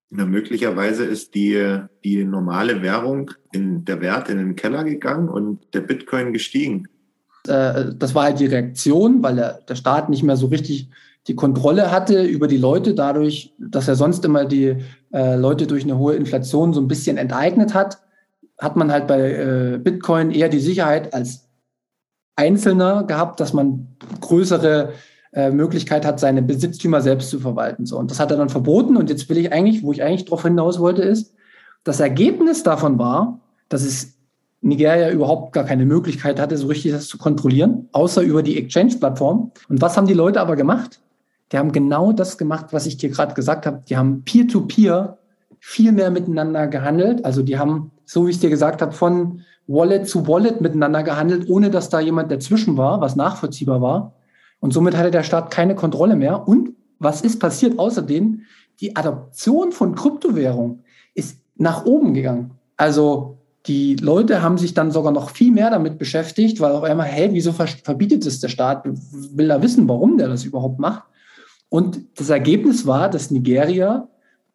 Na, 0.10 0.26
möglicherweise 0.26 1.04
ist 1.04 1.36
die, 1.36 1.82
die 2.04 2.24
normale 2.24 2.82
Währung 2.82 3.32
in 3.52 3.84
der 3.84 4.00
Wert 4.00 4.30
in 4.30 4.38
den 4.38 4.56
Keller 4.56 4.84
gegangen 4.84 5.28
und 5.28 5.74
der 5.74 5.82
Bitcoin 5.82 6.32
gestiegen. 6.32 6.88
Äh, 7.48 7.92
das 7.96 8.16
war 8.16 8.24
halt 8.24 8.40
die 8.40 8.46
Reaktion, 8.46 9.22
weil 9.22 9.36
der, 9.68 9.76
Staat 9.76 10.10
nicht 10.10 10.24
mehr 10.24 10.38
so 10.38 10.48
richtig 10.48 10.90
die 11.28 11.36
Kontrolle 11.36 11.92
hatte 11.92 12.24
über 12.24 12.48
die 12.48 12.58
Leute, 12.58 12.94
dadurch, 12.94 13.54
dass 13.60 13.90
er 13.90 13.96
sonst 13.96 14.24
immer 14.24 14.46
die 14.46 14.78
äh, 15.12 15.36
Leute 15.36 15.68
durch 15.68 15.84
eine 15.84 15.98
hohe 15.98 16.16
Inflation 16.16 16.74
so 16.74 16.80
ein 16.80 16.88
bisschen 16.88 17.18
enteignet 17.18 17.74
hat, 17.74 18.00
hat 18.58 18.78
man 18.78 18.92
halt 18.92 19.08
bei 19.08 19.34
äh, 19.34 19.78
Bitcoin 19.78 20.32
eher 20.32 20.48
die 20.48 20.62
Sicherheit 20.62 21.14
als 21.14 21.50
Einzelner 22.38 23.04
gehabt, 23.04 23.42
dass 23.42 23.52
man 23.52 23.98
größere 24.22 24.94
äh, 25.34 25.52
Möglichkeit 25.52 26.06
hat, 26.06 26.20
seine 26.20 26.42
Besitztümer 26.42 27.02
selbst 27.02 27.30
zu 27.30 27.40
verwalten. 27.40 27.86
So, 27.86 27.98
und 27.98 28.12
das 28.12 28.20
hat 28.20 28.32
er 28.32 28.38
dann 28.38 28.50
verboten. 28.50 28.98
Und 28.98 29.10
jetzt 29.10 29.30
will 29.30 29.38
ich 29.38 29.52
eigentlich, 29.52 29.84
wo 29.84 29.92
ich 29.92 30.04
eigentlich 30.04 30.26
darauf 30.26 30.44
hinaus 30.44 30.80
wollte, 30.80 31.02
ist, 31.02 31.34
das 31.84 32.00
Ergebnis 32.00 32.64
davon 32.64 33.00
war, 33.00 33.40
dass 33.70 33.84
es 33.84 34.18
Nigeria 34.62 35.12
überhaupt 35.12 35.54
gar 35.54 35.64
keine 35.64 35.86
Möglichkeit 35.86 36.40
hatte, 36.40 36.58
so 36.58 36.68
richtig 36.68 36.92
das 36.92 37.08
zu 37.08 37.18
kontrollieren, 37.18 37.88
außer 37.92 38.22
über 38.22 38.44
die 38.44 38.58
Exchange-Plattform. 38.58 39.52
Und 39.70 39.82
was 39.82 39.96
haben 39.98 40.08
die 40.08 40.14
Leute 40.14 40.42
aber 40.42 40.56
gemacht? 40.56 41.00
Die 41.52 41.58
haben 41.58 41.72
genau 41.72 42.12
das 42.12 42.38
gemacht, 42.38 42.68
was 42.72 42.86
ich 42.86 42.98
dir 42.98 43.10
gerade 43.10 43.34
gesagt 43.34 43.66
habe. 43.66 43.84
Die 43.88 43.96
haben 43.96 44.24
Peer-to-Peer 44.24 45.18
viel 45.60 45.92
mehr 45.92 46.12
miteinander 46.12 46.68
gehandelt. 46.68 47.24
Also 47.24 47.42
die 47.42 47.58
haben, 47.58 47.92
so 48.06 48.26
wie 48.26 48.32
ich 48.32 48.38
es 48.38 48.42
dir 48.42 48.50
gesagt 48.50 48.82
habe, 48.82 48.92
von 48.92 49.42
Wallet 49.68 50.08
zu 50.08 50.28
Wallet 50.28 50.62
miteinander 50.62 51.04
gehandelt, 51.04 51.50
ohne 51.50 51.70
dass 51.70 51.90
da 51.90 52.00
jemand 52.00 52.32
dazwischen 52.32 52.78
war, 52.78 53.02
was 53.02 53.16
nachvollziehbar 53.16 53.82
war. 53.82 54.14
Und 54.60 54.74
somit 54.74 54.98
hatte 54.98 55.12
der 55.12 55.24
Staat 55.24 55.52
keine 55.52 55.76
Kontrolle 55.76 56.16
mehr. 56.16 56.48
Und 56.48 56.74
was 57.00 57.22
ist 57.22 57.40
passiert 57.40 57.78
außerdem? 57.78 58.42
Die 58.80 58.96
Adoption 58.96 59.72
von 59.72 59.96
Kryptowährung 59.96 60.84
ist 61.14 61.40
nach 61.56 61.86
oben 61.86 62.14
gegangen. 62.14 62.52
Also 62.76 63.38
die 63.66 63.96
Leute 63.96 64.42
haben 64.42 64.58
sich 64.58 64.74
dann 64.74 64.92
sogar 64.92 65.12
noch 65.12 65.30
viel 65.30 65.52
mehr 65.52 65.70
damit 65.70 65.98
beschäftigt, 65.98 66.62
weil 66.62 66.72
auf 66.72 66.84
einmal, 66.84 67.08
hey, 67.08 67.30
wieso 67.34 67.52
verbietet 67.52 68.26
es 68.26 68.40
der 68.40 68.48
Staat? 68.48 68.86
Will 68.86 69.48
da 69.48 69.62
wissen, 69.62 69.88
warum 69.88 70.18
der 70.18 70.30
das 70.30 70.46
überhaupt 70.46 70.80
macht? 70.80 71.04
Und 71.70 72.00
das 72.18 72.30
Ergebnis 72.30 72.86
war, 72.86 73.10
dass 73.10 73.30
Nigeria 73.30 74.08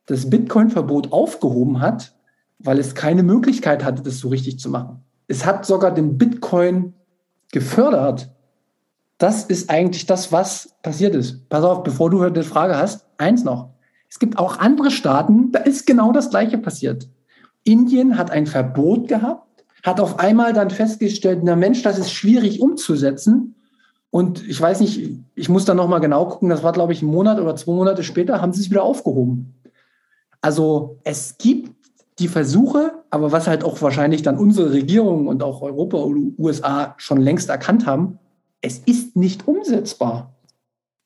das 0.07 0.31
Bitcoin-Verbot 0.31 1.13
aufgehoben 1.13 1.81
hat, 1.81 2.15
weil 2.59 2.79
es 2.79 2.95
keine 2.95 3.23
Möglichkeit 3.23 3.85
hatte, 3.85 4.03
das 4.03 4.19
so 4.19 4.29
richtig 4.29 4.59
zu 4.59 4.71
machen. 4.71 5.05
Es 5.27 5.45
hat 5.45 5.67
sogar 5.67 5.93
den 5.93 6.17
Bitcoin 6.17 6.95
gefördert. 7.53 8.32
Das 9.23 9.45
ist 9.45 9.71
eigentlich 9.71 10.07
das, 10.07 10.33
was 10.33 10.75
passiert 10.83 11.15
ist. 11.15 11.49
Pass 11.49 11.63
auf, 11.63 11.85
bevor 11.85 12.11
du 12.11 12.21
eine 12.23 12.43
Frage 12.43 12.77
hast, 12.77 13.07
eins 13.19 13.45
noch. 13.45 13.69
Es 14.11 14.19
gibt 14.19 14.37
auch 14.37 14.59
andere 14.59 14.91
Staaten, 14.91 15.53
da 15.53 15.61
ist 15.61 15.87
genau 15.87 16.11
das 16.11 16.31
Gleiche 16.31 16.59
passiert. 16.59 17.09
Indien 17.63 18.19
hat 18.19 18.33
ein 18.33 18.49
Verbot 18.49 19.07
gehabt, 19.07 19.65
hat 19.85 20.01
auf 20.01 20.19
einmal 20.19 20.53
dann 20.53 20.71
festgestellt, 20.71 21.43
na 21.45 21.55
Mensch, 21.55 21.83
das 21.83 22.01
ist 22.01 22.11
schwierig 22.11 22.61
umzusetzen 22.61 23.55
und 24.11 24.45
ich 24.49 24.61
weiß 24.61 24.81
nicht, 24.81 25.09
ich 25.37 25.49
muss 25.49 25.67
da 25.67 25.75
nochmal 25.75 26.01
genau 26.01 26.27
gucken, 26.27 26.49
das 26.49 26.65
war, 26.65 26.73
glaube 26.73 26.93
ich, 26.93 27.01
ein 27.01 27.07
Monat 27.07 27.39
oder 27.39 27.55
zwei 27.55 27.75
Monate 27.75 28.03
später, 28.03 28.43
haben 28.43 28.53
sie 28.53 28.63
es 28.63 28.71
wieder 28.71 28.83
aufgehoben. 28.83 29.55
Also 30.41 30.99
es 31.05 31.39
gibt 31.39 31.71
die 32.19 32.27
Versuche, 32.27 33.05
aber 33.11 33.31
was 33.31 33.47
halt 33.47 33.63
auch 33.63 33.81
wahrscheinlich 33.83 34.23
dann 34.23 34.37
unsere 34.37 34.73
Regierung 34.73 35.29
und 35.29 35.45
auch 35.45 35.63
Europa 35.63 35.99
und 35.99 36.37
USA 36.41 36.97
schon 36.97 37.21
längst 37.21 37.51
erkannt 37.51 37.87
haben, 37.87 38.19
es 38.63 38.79
ist 38.79 39.17
nicht 39.17 39.47
umsetzbar. 39.47 40.35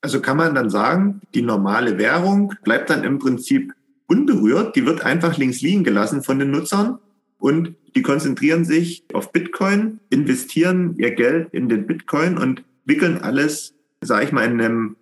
Also 0.01 0.21
kann 0.21 0.37
man 0.37 0.55
dann 0.55 0.69
sagen, 0.69 1.21
die 1.33 1.41
normale 1.41 1.97
Währung 1.97 2.53
bleibt 2.63 2.89
dann 2.89 3.03
im 3.03 3.19
Prinzip 3.19 3.73
unberührt, 4.07 4.75
die 4.75 4.85
wird 4.85 5.01
einfach 5.01 5.37
links 5.37 5.61
liegen 5.61 5.83
gelassen 5.83 6.23
von 6.23 6.39
den 6.39 6.51
Nutzern 6.51 6.99
und 7.39 7.75
die 7.95 8.03
konzentrieren 8.03 8.63
sich 8.63 9.03
auf 9.13 9.31
Bitcoin, 9.31 9.99
investieren 10.09 10.95
ihr 10.97 11.11
Geld 11.11 11.49
in 11.51 11.67
den 11.67 11.87
Bitcoin 11.87 12.37
und 12.37 12.63
wickeln 12.85 13.17
alles, 13.21 13.73
sage 14.01 14.25
ich 14.25 14.31
mal, 14.31 14.45
in 14.45 14.61
einem 14.61 14.97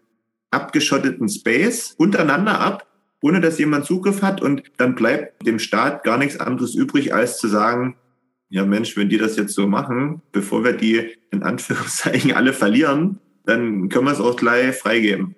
abgeschotteten 0.52 1.28
Space 1.28 1.94
untereinander 1.98 2.60
ab, 2.60 2.88
ohne 3.22 3.41
dass 3.41 3.60
jemand 3.60 3.86
Zugriff 3.86 4.22
hat. 4.22 4.41
Und 4.41 4.63
dann 4.78 4.96
bleibt 4.96 5.46
dem 5.46 5.60
Staat 5.60 6.04
gar 6.04 6.18
nichts 6.18 6.39
anderes 6.39 6.74
übrig, 6.74 7.13
als 7.13 7.38
zu 7.38 7.48
sagen, 7.48 7.96
ja 8.49 8.65
Mensch, 8.65 8.95
wenn 8.97 9.10
die 9.10 9.17
das 9.17 9.36
jetzt 9.38 9.53
so 9.53 9.67
machen, 9.67 10.21
bevor 10.31 10.63
wir 10.63 10.73
die 10.73 11.12
in 11.31 11.43
Anführungszeichen 11.43 12.34
alle 12.34 12.53
verlieren, 12.53 13.19
dann 13.45 13.89
können 13.89 14.05
wir 14.05 14.13
es 14.13 14.19
auch 14.19 14.36
gleich 14.36 14.75
freigeben. 14.75 15.36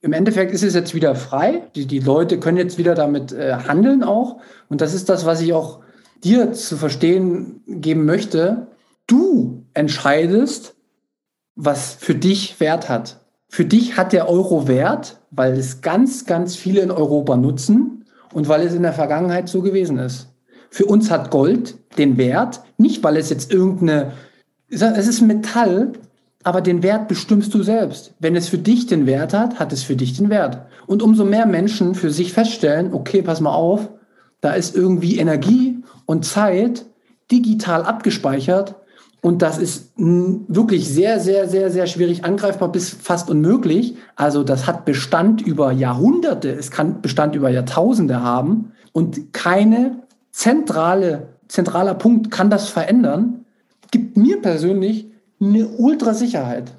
Im 0.00 0.12
Endeffekt 0.12 0.52
ist 0.52 0.62
es 0.62 0.74
jetzt 0.74 0.94
wieder 0.94 1.14
frei. 1.14 1.62
Die, 1.74 1.86
die 1.86 2.00
Leute 2.00 2.38
können 2.38 2.58
jetzt 2.58 2.76
wieder 2.76 2.94
damit 2.94 3.32
äh, 3.32 3.54
handeln 3.54 4.02
auch. 4.02 4.38
Und 4.68 4.82
das 4.82 4.92
ist 4.92 5.08
das, 5.08 5.24
was 5.24 5.40
ich 5.40 5.54
auch 5.54 5.80
dir 6.22 6.52
zu 6.52 6.76
verstehen 6.76 7.62
geben 7.66 8.04
möchte. 8.04 8.66
Du 9.06 9.64
entscheidest, 9.72 10.74
was 11.54 11.94
für 11.94 12.14
dich 12.14 12.60
Wert 12.60 12.90
hat. 12.90 13.24
Für 13.48 13.64
dich 13.64 13.96
hat 13.96 14.12
der 14.12 14.28
Euro 14.28 14.68
Wert, 14.68 15.20
weil 15.30 15.52
es 15.54 15.80
ganz, 15.80 16.26
ganz 16.26 16.56
viele 16.56 16.82
in 16.82 16.90
Europa 16.90 17.36
nutzen 17.36 18.04
und 18.32 18.48
weil 18.48 18.66
es 18.66 18.74
in 18.74 18.82
der 18.82 18.92
Vergangenheit 18.92 19.48
so 19.48 19.62
gewesen 19.62 19.98
ist. 19.98 20.33
Für 20.74 20.86
uns 20.86 21.08
hat 21.08 21.30
Gold 21.30 21.76
den 21.98 22.16
Wert, 22.16 22.60
nicht 22.78 23.04
weil 23.04 23.16
es 23.16 23.30
jetzt 23.30 23.52
irgendeine, 23.52 24.10
es 24.68 24.82
ist 24.82 25.20
Metall, 25.20 25.92
aber 26.42 26.62
den 26.62 26.82
Wert 26.82 27.06
bestimmst 27.06 27.54
du 27.54 27.62
selbst. 27.62 28.12
Wenn 28.18 28.34
es 28.34 28.48
für 28.48 28.58
dich 28.58 28.88
den 28.88 29.06
Wert 29.06 29.34
hat, 29.34 29.60
hat 29.60 29.72
es 29.72 29.84
für 29.84 29.94
dich 29.94 30.16
den 30.16 30.30
Wert. 30.30 30.66
Und 30.88 31.00
umso 31.00 31.24
mehr 31.24 31.46
Menschen 31.46 31.94
für 31.94 32.10
sich 32.10 32.32
feststellen, 32.32 32.92
okay, 32.92 33.22
pass 33.22 33.40
mal 33.40 33.54
auf, 33.54 33.88
da 34.40 34.54
ist 34.54 34.74
irgendwie 34.74 35.18
Energie 35.18 35.78
und 36.06 36.24
Zeit 36.24 36.86
digital 37.30 37.84
abgespeichert, 37.84 38.74
und 39.20 39.42
das 39.42 39.58
ist 39.58 39.92
wirklich 39.96 40.86
sehr, 40.86 41.18
sehr, 41.20 41.48
sehr, 41.48 41.70
sehr 41.70 41.86
schwierig 41.86 42.24
angreifbar 42.24 42.70
bis 42.70 42.90
fast 42.90 43.30
unmöglich. 43.30 43.96
Also 44.16 44.42
das 44.42 44.66
hat 44.66 44.84
Bestand 44.84 45.40
über 45.40 45.72
Jahrhunderte, 45.72 46.50
es 46.50 46.70
kann 46.70 47.00
Bestand 47.00 47.34
über 47.34 47.48
Jahrtausende 47.48 48.20
haben. 48.20 48.72
Und 48.92 49.32
keine 49.32 50.03
zentrale, 50.34 51.28
zentraler 51.46 51.94
Punkt 51.94 52.30
kann 52.30 52.50
das 52.50 52.68
verändern. 52.68 53.46
Gibt 53.92 54.16
mir 54.16 54.42
persönlich 54.42 55.06
eine 55.40 55.68
Ultrasicherheit. 55.68 56.74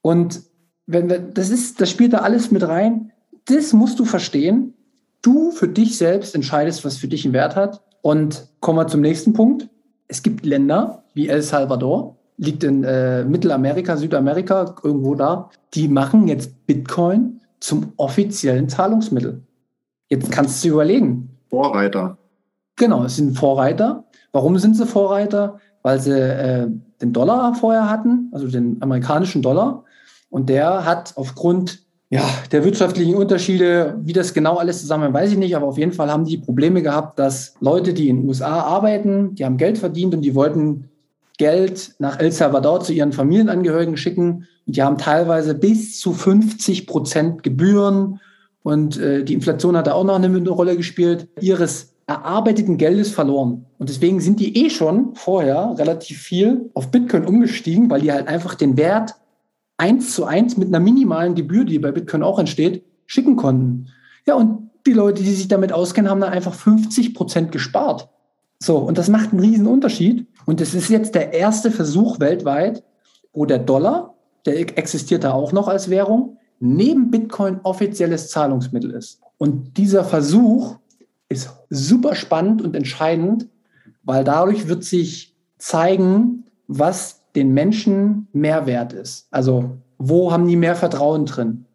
Und 0.00 0.40
wenn 0.86 1.10
wir, 1.10 1.18
das 1.18 1.50
ist, 1.50 1.80
das 1.82 1.90
spielt 1.90 2.14
da 2.14 2.18
alles 2.18 2.50
mit 2.50 2.66
rein. 2.66 3.12
Das 3.44 3.74
musst 3.74 3.98
du 3.98 4.06
verstehen. 4.06 4.72
Du 5.20 5.50
für 5.50 5.68
dich 5.68 5.98
selbst 5.98 6.34
entscheidest, 6.34 6.84
was 6.84 6.96
für 6.96 7.08
dich 7.08 7.26
einen 7.26 7.34
Wert 7.34 7.56
hat. 7.56 7.82
Und 8.00 8.48
kommen 8.60 8.78
wir 8.78 8.86
zum 8.86 9.02
nächsten 9.02 9.34
Punkt. 9.34 9.68
Es 10.06 10.22
gibt 10.22 10.46
Länder, 10.46 11.04
wie 11.12 11.28
El 11.28 11.42
Salvador, 11.42 12.16
liegt 12.38 12.64
in 12.64 12.84
äh, 12.84 13.24
Mittelamerika, 13.24 13.98
Südamerika, 13.98 14.76
irgendwo 14.82 15.14
da, 15.14 15.50
die 15.74 15.88
machen 15.88 16.26
jetzt 16.28 16.66
Bitcoin 16.66 17.40
zum 17.60 17.92
offiziellen 17.96 18.70
Zahlungsmittel. 18.70 19.42
Jetzt 20.08 20.30
kannst 20.30 20.64
du 20.64 20.68
überlegen. 20.68 21.28
Vorreiter. 21.50 22.16
Genau, 22.78 23.04
es 23.04 23.16
sind 23.16 23.36
Vorreiter. 23.36 24.04
Warum 24.32 24.58
sind 24.58 24.76
sie 24.76 24.86
Vorreiter? 24.86 25.60
Weil 25.82 26.00
sie 26.00 26.18
äh, 26.18 26.68
den 27.02 27.12
Dollar 27.12 27.54
vorher 27.54 27.90
hatten, 27.90 28.30
also 28.32 28.48
den 28.48 28.80
amerikanischen 28.80 29.42
Dollar. 29.42 29.84
Und 30.30 30.48
der 30.48 30.84
hat 30.84 31.12
aufgrund 31.16 31.80
ja, 32.10 32.22
der 32.52 32.64
wirtschaftlichen 32.64 33.14
Unterschiede, 33.14 33.98
wie 34.02 34.14
das 34.14 34.32
genau 34.32 34.56
alles 34.56 34.80
zusammen, 34.80 35.12
weiß 35.12 35.32
ich 35.32 35.38
nicht, 35.38 35.54
aber 35.54 35.66
auf 35.66 35.76
jeden 35.76 35.92
Fall 35.92 36.10
haben 36.10 36.24
die 36.24 36.38
Probleme 36.38 36.82
gehabt, 36.82 37.18
dass 37.18 37.54
Leute, 37.60 37.92
die 37.92 38.08
in 38.08 38.20
den 38.22 38.28
USA 38.28 38.60
arbeiten, 38.60 39.34
die 39.34 39.44
haben 39.44 39.58
Geld 39.58 39.76
verdient 39.76 40.14
und 40.14 40.22
die 40.22 40.34
wollten 40.34 40.88
Geld 41.36 41.94
nach 41.98 42.18
El 42.18 42.32
Salvador 42.32 42.80
zu 42.80 42.92
ihren 42.92 43.12
Familienangehörigen 43.12 43.96
schicken. 43.96 44.46
Und 44.66 44.76
die 44.76 44.82
haben 44.82 44.98
teilweise 44.98 45.54
bis 45.54 46.00
zu 46.00 46.12
50 46.12 46.86
Prozent 46.86 47.42
Gebühren. 47.42 48.20
Und 48.62 48.98
äh, 48.98 49.22
die 49.22 49.34
Inflation 49.34 49.76
hat 49.76 49.86
da 49.86 49.92
auch 49.92 50.04
noch 50.04 50.16
eine, 50.16 50.48
Rolle 50.48 50.76
gespielt. 50.76 51.28
Ihres 51.40 51.92
erarbeiteten 52.08 52.78
Geldes 52.78 53.10
verloren. 53.10 53.66
Und 53.78 53.90
deswegen 53.90 54.20
sind 54.20 54.40
die 54.40 54.64
eh 54.64 54.70
schon 54.70 55.14
vorher 55.14 55.74
relativ 55.76 56.18
viel 56.18 56.70
auf 56.72 56.90
Bitcoin 56.90 57.26
umgestiegen, 57.26 57.90
weil 57.90 58.00
die 58.00 58.10
halt 58.10 58.28
einfach 58.28 58.54
den 58.54 58.78
Wert 58.78 59.14
eins 59.76 60.14
zu 60.14 60.24
eins 60.24 60.56
mit 60.56 60.68
einer 60.68 60.80
minimalen 60.80 61.34
Gebühr, 61.34 61.64
die 61.64 61.78
bei 61.78 61.92
Bitcoin 61.92 62.22
auch 62.22 62.38
entsteht, 62.38 62.82
schicken 63.04 63.36
konnten. 63.36 63.88
Ja, 64.26 64.34
und 64.34 64.70
die 64.86 64.94
Leute, 64.94 65.22
die 65.22 65.34
sich 65.34 65.48
damit 65.48 65.70
auskennen, 65.70 66.10
haben 66.10 66.22
dann 66.22 66.32
einfach 66.32 66.54
50 66.54 67.14
Prozent 67.14 67.52
gespart. 67.52 68.08
So, 68.58 68.78
und 68.78 68.96
das 68.96 69.10
macht 69.10 69.32
einen 69.32 69.40
riesen 69.40 69.66
Unterschied. 69.66 70.26
Und 70.46 70.62
es 70.62 70.74
ist 70.74 70.88
jetzt 70.88 71.14
der 71.14 71.34
erste 71.34 71.70
Versuch 71.70 72.20
weltweit, 72.20 72.82
wo 73.34 73.44
der 73.44 73.58
Dollar, 73.58 74.14
der 74.46 74.58
existiert 74.78 75.24
da 75.24 75.32
auch 75.32 75.52
noch 75.52 75.68
als 75.68 75.90
Währung, 75.90 76.38
neben 76.58 77.10
Bitcoin 77.10 77.60
offizielles 77.64 78.30
Zahlungsmittel 78.30 78.92
ist. 78.92 79.20
Und 79.36 79.76
dieser 79.76 80.04
Versuch 80.04 80.78
ist 81.28 81.50
super 81.70 82.14
spannend 82.14 82.62
und 82.62 82.74
entscheidend, 82.74 83.48
weil 84.02 84.24
dadurch 84.24 84.68
wird 84.68 84.84
sich 84.84 85.36
zeigen, 85.58 86.44
was 86.66 87.22
den 87.34 87.52
Menschen 87.52 88.28
mehr 88.32 88.66
wert 88.66 88.92
ist. 88.92 89.28
Also 89.30 89.76
wo 89.98 90.32
haben 90.32 90.46
die 90.46 90.56
mehr 90.56 90.76
Vertrauen 90.76 91.26
drin? 91.26 91.66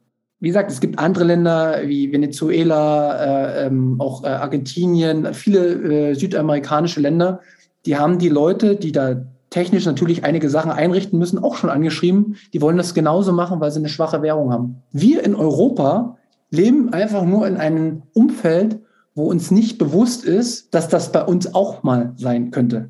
wie 0.44 0.50
gesagt, 0.50 0.70
es 0.72 0.82
gibt 0.82 1.00
andere 1.00 1.24
Länder 1.24 1.84
wie 1.86 2.12
Venezuela, 2.12 3.62
äh, 3.62 3.68
ähm, 3.68 3.96
auch 4.00 4.26
äh, 4.26 4.28
Argentinien, 4.28 5.34
viele 5.34 6.10
äh, 6.10 6.14
südamerikanische 6.16 7.00
Länder, 7.00 7.40
die 7.86 7.96
haben 7.96 8.20
die 8.20 8.28
Leute, 8.28 8.76
die 8.76 8.92
da 8.92 9.24
technisch 9.52 9.86
natürlich 9.86 10.26
einige 10.26 10.50
Sachen 10.50 10.70
einrichten 10.70 11.18
müssen, 11.18 11.42
auch 11.42 11.56
schon 11.56 11.70
angeschrieben. 11.70 12.36
Die 12.52 12.62
wollen 12.62 12.76
das 12.76 12.94
genauso 12.94 13.32
machen, 13.32 13.62
weil 13.62 13.72
sie 13.72 13.80
eine 13.80 13.88
schwache 13.88 14.22
Währung 14.22 14.52
haben. 14.52 14.84
Wir 14.92 15.24
in 15.24 15.34
Europa 15.34 16.18
leben 16.50 16.92
einfach 16.92 17.24
nur 17.24 17.48
in 17.48 17.56
einem 17.56 18.02
Umfeld, 18.12 18.80
wo 19.16 19.26
uns 19.26 19.52
nicht 19.52 19.78
bewusst 19.78 20.26
ist, 20.26 20.74
dass 20.74 20.90
das 20.90 21.12
bei 21.12 21.24
uns 21.24 21.54
auch 21.54 21.84
mal 21.84 22.14
sein 22.18 22.52
könnte. 22.52 22.90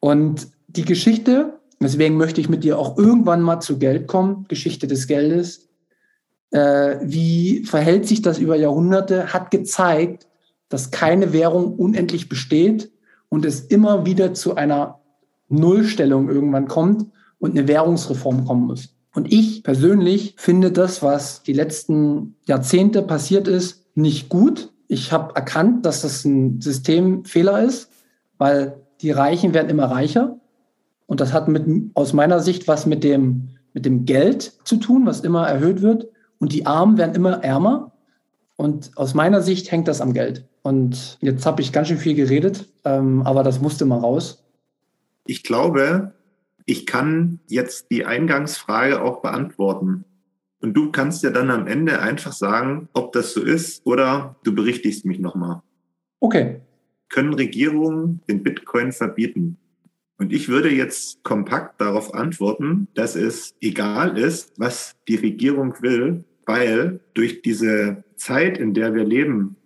Und 0.00 0.48
die 0.68 0.84
Geschichte, 0.84 1.58
deswegen 1.80 2.16
möchte 2.16 2.40
ich 2.40 2.48
mit 2.48 2.64
dir 2.64 2.78
auch 2.78 2.96
irgendwann 2.96 3.42
mal 3.42 3.60
zu 3.60 3.78
Geld 3.78 4.06
kommen, 4.06 4.46
Geschichte 4.48 4.86
des 4.86 5.06
Geldes, 5.06 5.68
äh, 6.50 6.98
wie 7.02 7.64
verhält 7.64 8.06
sich 8.06 8.22
das 8.22 8.38
über 8.38 8.56
Jahrhunderte, 8.56 9.32
hat 9.32 9.50
gezeigt, 9.50 10.28
dass 10.68 10.90
keine 10.90 11.32
Währung 11.32 11.74
unendlich 11.74 12.28
besteht 12.28 12.90
und 13.28 13.44
es 13.44 13.60
immer 13.60 14.06
wieder 14.06 14.34
zu 14.34 14.54
einer 14.54 15.00
Nullstellung 15.48 16.28
irgendwann 16.28 16.68
kommt 16.68 17.06
und 17.38 17.52
eine 17.52 17.68
Währungsreform 17.68 18.44
kommen 18.44 18.66
muss. 18.66 18.94
Und 19.14 19.32
ich 19.32 19.62
persönlich 19.62 20.34
finde 20.36 20.72
das, 20.72 21.02
was 21.02 21.42
die 21.42 21.52
letzten 21.52 22.36
Jahrzehnte 22.46 23.02
passiert 23.02 23.46
ist, 23.46 23.86
nicht 23.94 24.28
gut. 24.28 24.72
Ich 24.88 25.12
habe 25.12 25.34
erkannt, 25.34 25.86
dass 25.86 26.02
das 26.02 26.24
ein 26.24 26.60
Systemfehler 26.60 27.62
ist, 27.62 27.90
weil 28.38 28.80
die 29.00 29.10
Reichen 29.10 29.54
werden 29.54 29.70
immer 29.70 29.86
reicher. 29.86 30.38
Und 31.06 31.20
das 31.20 31.32
hat 31.32 31.48
mit, 31.48 31.66
aus 31.94 32.12
meiner 32.12 32.40
Sicht 32.40 32.68
was 32.68 32.86
mit 32.86 33.04
dem, 33.04 33.50
mit 33.72 33.84
dem 33.84 34.04
Geld 34.04 34.42
zu 34.64 34.76
tun, 34.76 35.06
was 35.06 35.20
immer 35.20 35.46
erhöht 35.46 35.82
wird. 35.82 36.08
Und 36.38 36.52
die 36.52 36.66
Armen 36.66 36.98
werden 36.98 37.14
immer 37.14 37.42
ärmer. 37.42 37.92
Und 38.56 38.92
aus 38.96 39.14
meiner 39.14 39.42
Sicht 39.42 39.70
hängt 39.70 39.88
das 39.88 40.00
am 40.00 40.12
Geld. 40.12 40.46
Und 40.62 41.18
jetzt 41.20 41.44
habe 41.44 41.60
ich 41.60 41.72
ganz 41.72 41.88
schön 41.88 41.98
viel 41.98 42.14
geredet, 42.14 42.68
ähm, 42.84 43.22
aber 43.22 43.42
das 43.42 43.60
musste 43.60 43.84
mal 43.84 43.98
raus. 43.98 44.44
Ich 45.26 45.42
glaube, 45.42 46.14
ich 46.64 46.86
kann 46.86 47.40
jetzt 47.48 47.90
die 47.90 48.06
Eingangsfrage 48.06 49.02
auch 49.02 49.20
beantworten. 49.20 50.04
Und 50.64 50.72
du 50.72 50.90
kannst 50.90 51.22
ja 51.22 51.28
dann 51.28 51.50
am 51.50 51.66
Ende 51.66 52.00
einfach 52.00 52.32
sagen, 52.32 52.88
ob 52.94 53.12
das 53.12 53.34
so 53.34 53.42
ist 53.42 53.84
oder 53.84 54.36
du 54.44 54.54
berichtigst 54.54 55.04
mich 55.04 55.18
nochmal. 55.18 55.60
Okay. 56.20 56.62
Können 57.10 57.34
Regierungen 57.34 58.22
den 58.30 58.42
Bitcoin 58.42 58.90
verbieten? 58.90 59.58
Und 60.16 60.32
ich 60.32 60.48
würde 60.48 60.70
jetzt 60.70 61.22
kompakt 61.22 61.82
darauf 61.82 62.14
antworten, 62.14 62.88
dass 62.94 63.14
es 63.14 63.54
egal 63.60 64.16
ist, 64.16 64.54
was 64.56 64.96
die 65.06 65.16
Regierung 65.16 65.74
will, 65.82 66.24
weil 66.46 67.00
durch 67.12 67.42
diese 67.42 68.02
Zeit, 68.16 68.56
in 68.56 68.72
der 68.72 68.94
wir 68.94 69.04
leben, 69.04 69.56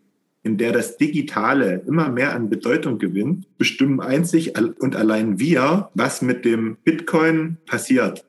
in 0.42 0.56
der 0.56 0.72
das 0.72 0.96
Digitale 0.96 1.84
immer 1.86 2.08
mehr 2.08 2.34
an 2.34 2.50
Bedeutung 2.50 2.98
gewinnt, 2.98 3.46
bestimmen 3.56 4.00
einzig 4.00 4.58
und 4.80 4.96
allein 4.96 5.38
wir, 5.38 5.90
was 5.94 6.22
mit 6.22 6.44
dem 6.44 6.76
Bitcoin 6.82 7.58
passiert. 7.66 8.24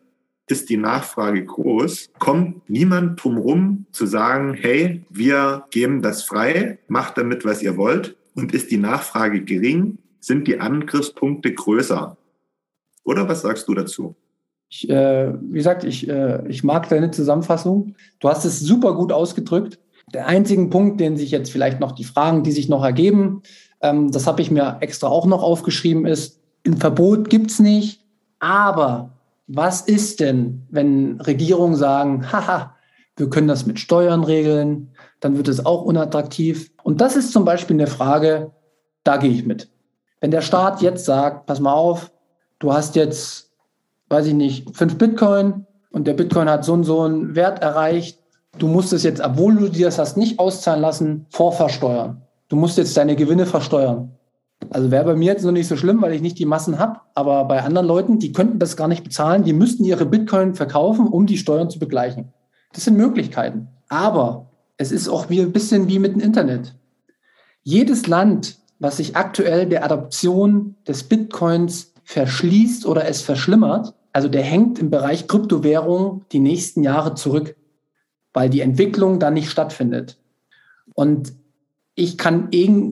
Ist 0.50 0.70
die 0.70 0.78
Nachfrage 0.78 1.46
groß, 1.46 2.10
kommt 2.18 2.68
niemand 2.70 3.24
drumherum 3.24 3.86
zu 3.92 4.08
sagen, 4.08 4.56
hey, 4.56 5.06
wir 5.12 5.66
geben 5.70 6.02
das 6.02 6.24
frei, 6.24 6.80
macht 6.88 7.20
damit, 7.20 7.46
was 7.46 7.62
ihr 7.62 7.78
wollt. 7.78 8.18
Und 8.34 8.54
ist 8.54 8.72
die 8.72 8.78
Nachfrage 8.78 9.44
gering, 9.44 10.00
sind 10.20 10.48
die 10.48 10.60
Angriffspunkte 10.60 11.54
größer. 11.54 12.18
Oder 13.04 13.30
was 13.30 13.42
sagst 13.42 13.68
du 13.68 13.76
dazu? 13.76 14.16
Ich, 14.70 14.90
äh, 14.90 15.34
wie 15.40 15.58
gesagt, 15.58 15.84
ich, 15.84 16.10
äh, 16.10 16.48
ich 16.48 16.64
mag 16.64 16.90
deine 16.90 17.12
Zusammenfassung. 17.12 17.96
Du 18.20 18.28
hast 18.28 18.44
es 18.46 18.60
super 18.60 18.96
gut 18.96 19.12
ausgedrückt. 19.12 19.80
Der 20.14 20.26
einzige 20.26 20.66
Punkt, 20.68 21.00
den 21.00 21.16
sich 21.16 21.30
jetzt 21.30 21.52
vielleicht 21.52 21.80
noch 21.80 21.92
die 21.92 22.04
Fragen, 22.04 22.44
die 22.44 22.52
sich 22.52 22.70
noch 22.70 22.84
ergeben, 22.84 23.44
ähm, 23.82 24.12
das 24.12 24.26
habe 24.26 24.42
ich 24.42 24.50
mir 24.50 24.78
extra 24.82 25.08
auch 25.08 25.26
noch 25.26 25.44
aufgeschrieben, 25.44 26.06
ist, 26.06 26.40
ein 26.66 26.78
Verbot 26.78 27.30
gibt 27.30 27.52
es 27.52 27.60
nicht, 27.60 28.02
aber 28.40 29.19
was 29.50 29.82
ist 29.82 30.20
denn, 30.20 30.66
wenn 30.70 31.20
Regierungen 31.20 31.76
sagen, 31.76 32.32
haha, 32.32 32.76
wir 33.18 33.30
können 33.30 33.48
das 33.48 33.66
mit 33.66 33.80
Steuern 33.80 34.24
regeln, 34.24 34.92
dann 35.20 35.36
wird 35.36 35.50
es 35.50 35.66
auch 35.66 35.84
unattraktiv. 35.84 36.72
Und 36.84 37.02
das 37.02 37.18
ist 37.18 37.34
zum 37.34 37.44
Beispiel 37.44 37.76
eine 37.76 37.88
Frage, 37.88 38.52
da 39.04 39.18
gehe 39.18 39.32
ich 39.32 39.46
mit. 39.46 39.70
Wenn 40.22 40.32
der 40.32 40.42
Staat 40.42 40.82
jetzt 40.82 41.06
sagt, 41.06 41.46
pass 41.46 41.60
mal 41.60 41.74
auf, 41.74 42.12
du 42.60 42.72
hast 42.72 42.96
jetzt, 42.96 43.52
weiß 44.08 44.28
ich 44.28 44.34
nicht, 44.34 44.76
fünf 44.76 44.98
Bitcoin 44.98 45.66
und 45.92 46.08
der 46.08 46.14
Bitcoin 46.14 46.50
hat 46.50 46.64
so 46.64 46.74
und 46.74 46.86
so 46.86 47.02
einen 47.02 47.36
Wert 47.36 47.62
erreicht, 47.62 48.20
Du 48.58 48.68
musst 48.68 48.92
es 48.94 49.04
jetzt, 49.04 49.22
obwohl 49.22 49.56
du 49.56 49.70
dir 49.70 49.86
das 49.86 50.00
hast 50.00 50.18
nicht 50.18 50.40
auszahlen 50.40 50.82
lassen, 50.82 51.26
vorversteuern. 51.30 52.22
Du 52.50 52.56
musst 52.56 52.78
jetzt 52.78 52.98
deine 52.98 53.16
Gewinne 53.16 53.46
versteuern. 53.46 54.12
Also 54.70 54.92
wäre 54.92 55.06
bei 55.06 55.16
mir 55.16 55.34
jetzt 55.34 55.44
noch 55.44 55.52
nicht 55.52 55.68
so 55.68 55.78
schlimm, 55.78 56.02
weil 56.02 56.14
ich 56.14 56.22
nicht 56.22 56.38
die 56.38 56.46
Massen 56.46 56.80
habe. 56.80 57.00
Aber 57.16 57.46
bei 57.46 57.62
anderen 57.62 57.88
Leuten, 57.88 58.20
die 58.20 58.34
könnten 58.34 58.60
das 58.60 58.78
gar 58.78 58.88
nicht 58.88 59.04
bezahlen, 59.04 59.44
die 59.44 59.54
müssten 59.54 59.84
ihre 59.84 60.06
Bitcoin 60.06 60.56
verkaufen, 60.56 61.08
um 61.08 61.26
die 61.26 61.38
Steuern 61.38 61.70
zu 61.70 61.80
begleichen. 61.80 62.34
Das 62.74 62.86
sind 62.86 62.98
Möglichkeiten. 62.98 63.68
Aber 63.88 64.50
es 64.78 64.92
ist 64.92 65.08
auch 65.08 65.30
wie 65.30 65.42
ein 65.42 65.52
bisschen 65.52 65.88
wie 65.88 66.00
mit 66.00 66.14
dem 66.14 66.22
Internet. 66.22 66.76
Jedes 67.64 68.08
Land, 68.08 68.58
was 68.80 68.98
sich 68.98 69.16
aktuell 69.16 69.66
der 69.66 69.84
Adoption 69.84 70.76
des 70.88 71.04
Bitcoins 71.04 71.94
verschließt 72.04 72.86
oder 72.86 73.08
es 73.08 73.22
verschlimmert, 73.22 73.94
also 74.14 74.28
der 74.28 74.44
hängt 74.44 74.80
im 74.80 74.90
Bereich 74.90 75.28
Kryptowährung 75.28 76.26
die 76.32 76.40
nächsten 76.40 76.84
Jahre 76.84 77.16
zurück 77.16 77.56
weil 78.34 78.50
die 78.50 78.62
Entwicklung 78.62 79.20
da 79.20 79.32
nicht 79.32 79.50
stattfindet. 79.50 80.18
Und 80.94 81.34
ich 82.00 82.18
kann 82.18 82.48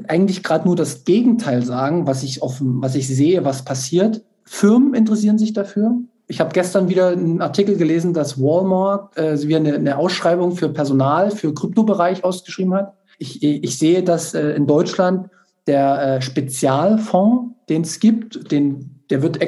eigentlich 0.07 0.43
gerade 0.43 0.67
nur 0.67 0.75
das 0.75 1.05
Gegenteil 1.05 1.63
sagen, 1.63 2.07
was 2.07 2.23
ich, 2.23 2.41
auf, 2.41 2.57
was 2.59 2.95
ich 2.95 3.07
sehe, 3.07 3.45
was 3.45 3.63
passiert. 3.63 4.21
Firmen 4.43 4.93
interessieren 4.93 5.37
sich 5.37 5.53
dafür. 5.53 5.95
Ich 6.27 6.41
habe 6.41 6.51
gestern 6.51 6.89
wieder 6.89 7.09
einen 7.09 7.41
Artikel 7.41 7.77
gelesen, 7.77 8.13
dass 8.13 8.37
Walmart 8.37 9.17
äh, 9.17 9.41
wieder 9.47 9.59
eine, 9.59 9.75
eine 9.75 9.97
Ausschreibung 9.97 10.57
für 10.57 10.67
Personal 10.67 11.31
für 11.31 11.53
Kryptobereich 11.53 12.25
ausgeschrieben 12.25 12.73
hat. 12.73 12.93
Ich, 13.17 13.41
ich 13.41 13.79
sehe, 13.79 14.03
dass 14.03 14.33
äh, 14.33 14.49
in 14.51 14.67
Deutschland 14.67 15.29
der 15.67 16.17
äh, 16.17 16.21
Spezialfonds, 16.21 17.53
den 17.69 17.83
es 17.83 18.01
gibt, 18.01 18.51
den, 18.51 19.03
der 19.09 19.21
wird, 19.21 19.39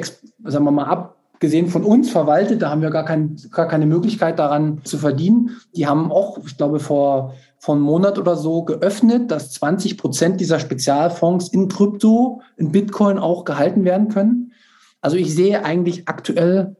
sagen 0.42 0.64
wir 0.64 0.70
mal, 0.70 0.84
ab 0.84 1.16
gesehen 1.38 1.68
von 1.68 1.84
uns 1.84 2.10
verwaltet. 2.10 2.62
Da 2.62 2.70
haben 2.70 2.82
wir 2.82 2.90
gar, 2.90 3.04
kein, 3.04 3.36
gar 3.50 3.66
keine 3.66 3.86
Möglichkeit 3.86 4.38
daran 4.38 4.80
zu 4.84 4.98
verdienen. 4.98 5.56
Die 5.74 5.86
haben 5.86 6.12
auch, 6.12 6.38
ich 6.46 6.56
glaube, 6.56 6.80
vor, 6.80 7.34
vor 7.60 7.74
einem 7.74 7.84
Monat 7.84 8.18
oder 8.18 8.36
so 8.36 8.62
geöffnet, 8.62 9.30
dass 9.30 9.52
20 9.52 9.98
Prozent 9.98 10.40
dieser 10.40 10.58
Spezialfonds 10.58 11.48
in 11.48 11.68
Krypto, 11.68 12.40
in 12.56 12.72
Bitcoin 12.72 13.18
auch 13.18 13.44
gehalten 13.44 13.84
werden 13.84 14.08
können. 14.08 14.52
Also 15.02 15.18
ich 15.18 15.34
sehe 15.34 15.62
eigentlich 15.62 16.08
aktuell 16.08 16.74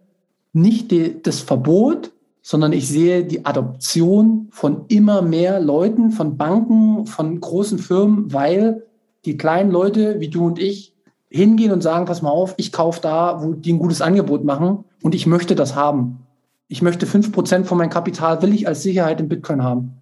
nicht 0.54 0.90
die, 0.90 1.22
das 1.22 1.40
Verbot, 1.40 2.12
sondern 2.40 2.72
ich 2.72 2.88
sehe 2.88 3.24
die 3.24 3.44
Adoption 3.44 4.48
von 4.52 4.86
immer 4.88 5.20
mehr 5.20 5.60
Leuten, 5.60 6.12
von 6.12 6.38
Banken, 6.38 7.04
von 7.04 7.38
großen 7.38 7.78
Firmen, 7.78 8.32
weil 8.32 8.86
die 9.26 9.36
kleinen 9.36 9.70
Leute 9.70 10.18
wie 10.18 10.28
du 10.28 10.46
und 10.46 10.58
ich 10.58 10.94
hingehen 11.28 11.72
und 11.72 11.82
sagen, 11.82 12.06
pass 12.06 12.22
mal 12.22 12.30
auf, 12.30 12.54
ich 12.56 12.72
kaufe 12.72 13.02
da, 13.02 13.42
wo 13.42 13.52
die 13.52 13.74
ein 13.74 13.78
gutes 13.78 14.00
Angebot 14.00 14.44
machen 14.44 14.84
und 15.02 15.14
ich 15.14 15.26
möchte 15.26 15.54
das 15.54 15.74
haben. 15.74 16.20
Ich 16.68 16.80
möchte 16.80 17.04
fünf 17.04 17.32
Prozent 17.32 17.66
von 17.66 17.76
meinem 17.76 17.90
Kapital, 17.90 18.40
will 18.40 18.54
ich 18.54 18.66
als 18.66 18.82
Sicherheit 18.82 19.20
in 19.20 19.28
Bitcoin 19.28 19.62
haben. 19.62 19.99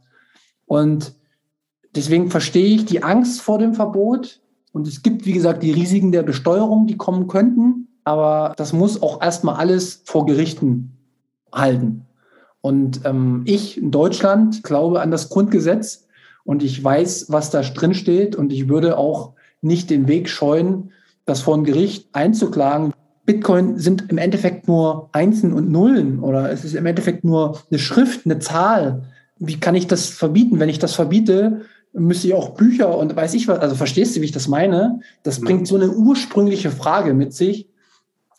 Und 0.68 1.14
deswegen 1.96 2.30
verstehe 2.30 2.76
ich 2.76 2.84
die 2.84 3.02
Angst 3.02 3.40
vor 3.40 3.58
dem 3.58 3.74
Verbot. 3.74 4.40
Und 4.72 4.86
es 4.86 5.02
gibt, 5.02 5.26
wie 5.26 5.32
gesagt, 5.32 5.64
die 5.64 5.72
Risiken 5.72 6.12
der 6.12 6.22
Besteuerung, 6.22 6.86
die 6.86 6.96
kommen 6.96 7.26
könnten. 7.26 7.88
Aber 8.04 8.54
das 8.56 8.72
muss 8.72 9.02
auch 9.02 9.20
erstmal 9.20 9.56
alles 9.56 10.02
vor 10.04 10.24
Gerichten 10.24 10.92
halten. 11.52 12.06
Und 12.60 13.00
ähm, 13.04 13.42
ich 13.44 13.78
in 13.78 13.90
Deutschland 13.90 14.62
glaube 14.62 15.00
an 15.00 15.10
das 15.10 15.28
Grundgesetz 15.28 16.06
und 16.44 16.62
ich 16.62 16.82
weiß, 16.82 17.26
was 17.28 17.50
da 17.50 17.62
drin 17.62 17.94
steht. 17.94 18.36
Und 18.36 18.52
ich 18.52 18.68
würde 18.68 18.96
auch 18.96 19.32
nicht 19.60 19.90
den 19.90 20.06
Weg 20.08 20.28
scheuen, 20.28 20.92
das 21.24 21.40
vor 21.42 21.56
ein 21.56 21.64
Gericht 21.64 22.08
einzuklagen. 22.12 22.92
Bitcoin 23.26 23.78
sind 23.78 24.10
im 24.10 24.16
Endeffekt 24.16 24.68
nur 24.68 25.10
Einsen 25.12 25.52
und 25.52 25.70
Nullen 25.70 26.20
oder 26.20 26.50
es 26.50 26.64
ist 26.64 26.74
im 26.74 26.86
Endeffekt 26.86 27.24
nur 27.24 27.60
eine 27.70 27.78
Schrift, 27.78 28.24
eine 28.24 28.38
Zahl. 28.38 29.02
Wie 29.38 29.60
kann 29.60 29.74
ich 29.74 29.86
das 29.86 30.08
verbieten? 30.08 30.58
Wenn 30.60 30.68
ich 30.68 30.78
das 30.78 30.94
verbiete, 30.94 31.62
müsste 31.92 32.28
ich 32.28 32.34
auch 32.34 32.50
Bücher 32.50 32.96
und 32.96 33.14
weiß 33.14 33.34
ich 33.34 33.48
was, 33.48 33.58
also 33.58 33.74
verstehst 33.74 34.16
du, 34.16 34.20
wie 34.20 34.26
ich 34.26 34.32
das 34.32 34.48
meine? 34.48 35.00
Das 35.22 35.40
bringt 35.40 35.66
so 35.66 35.76
eine 35.76 35.90
ursprüngliche 35.90 36.70
Frage 36.70 37.14
mit 37.14 37.32
sich. 37.32 37.68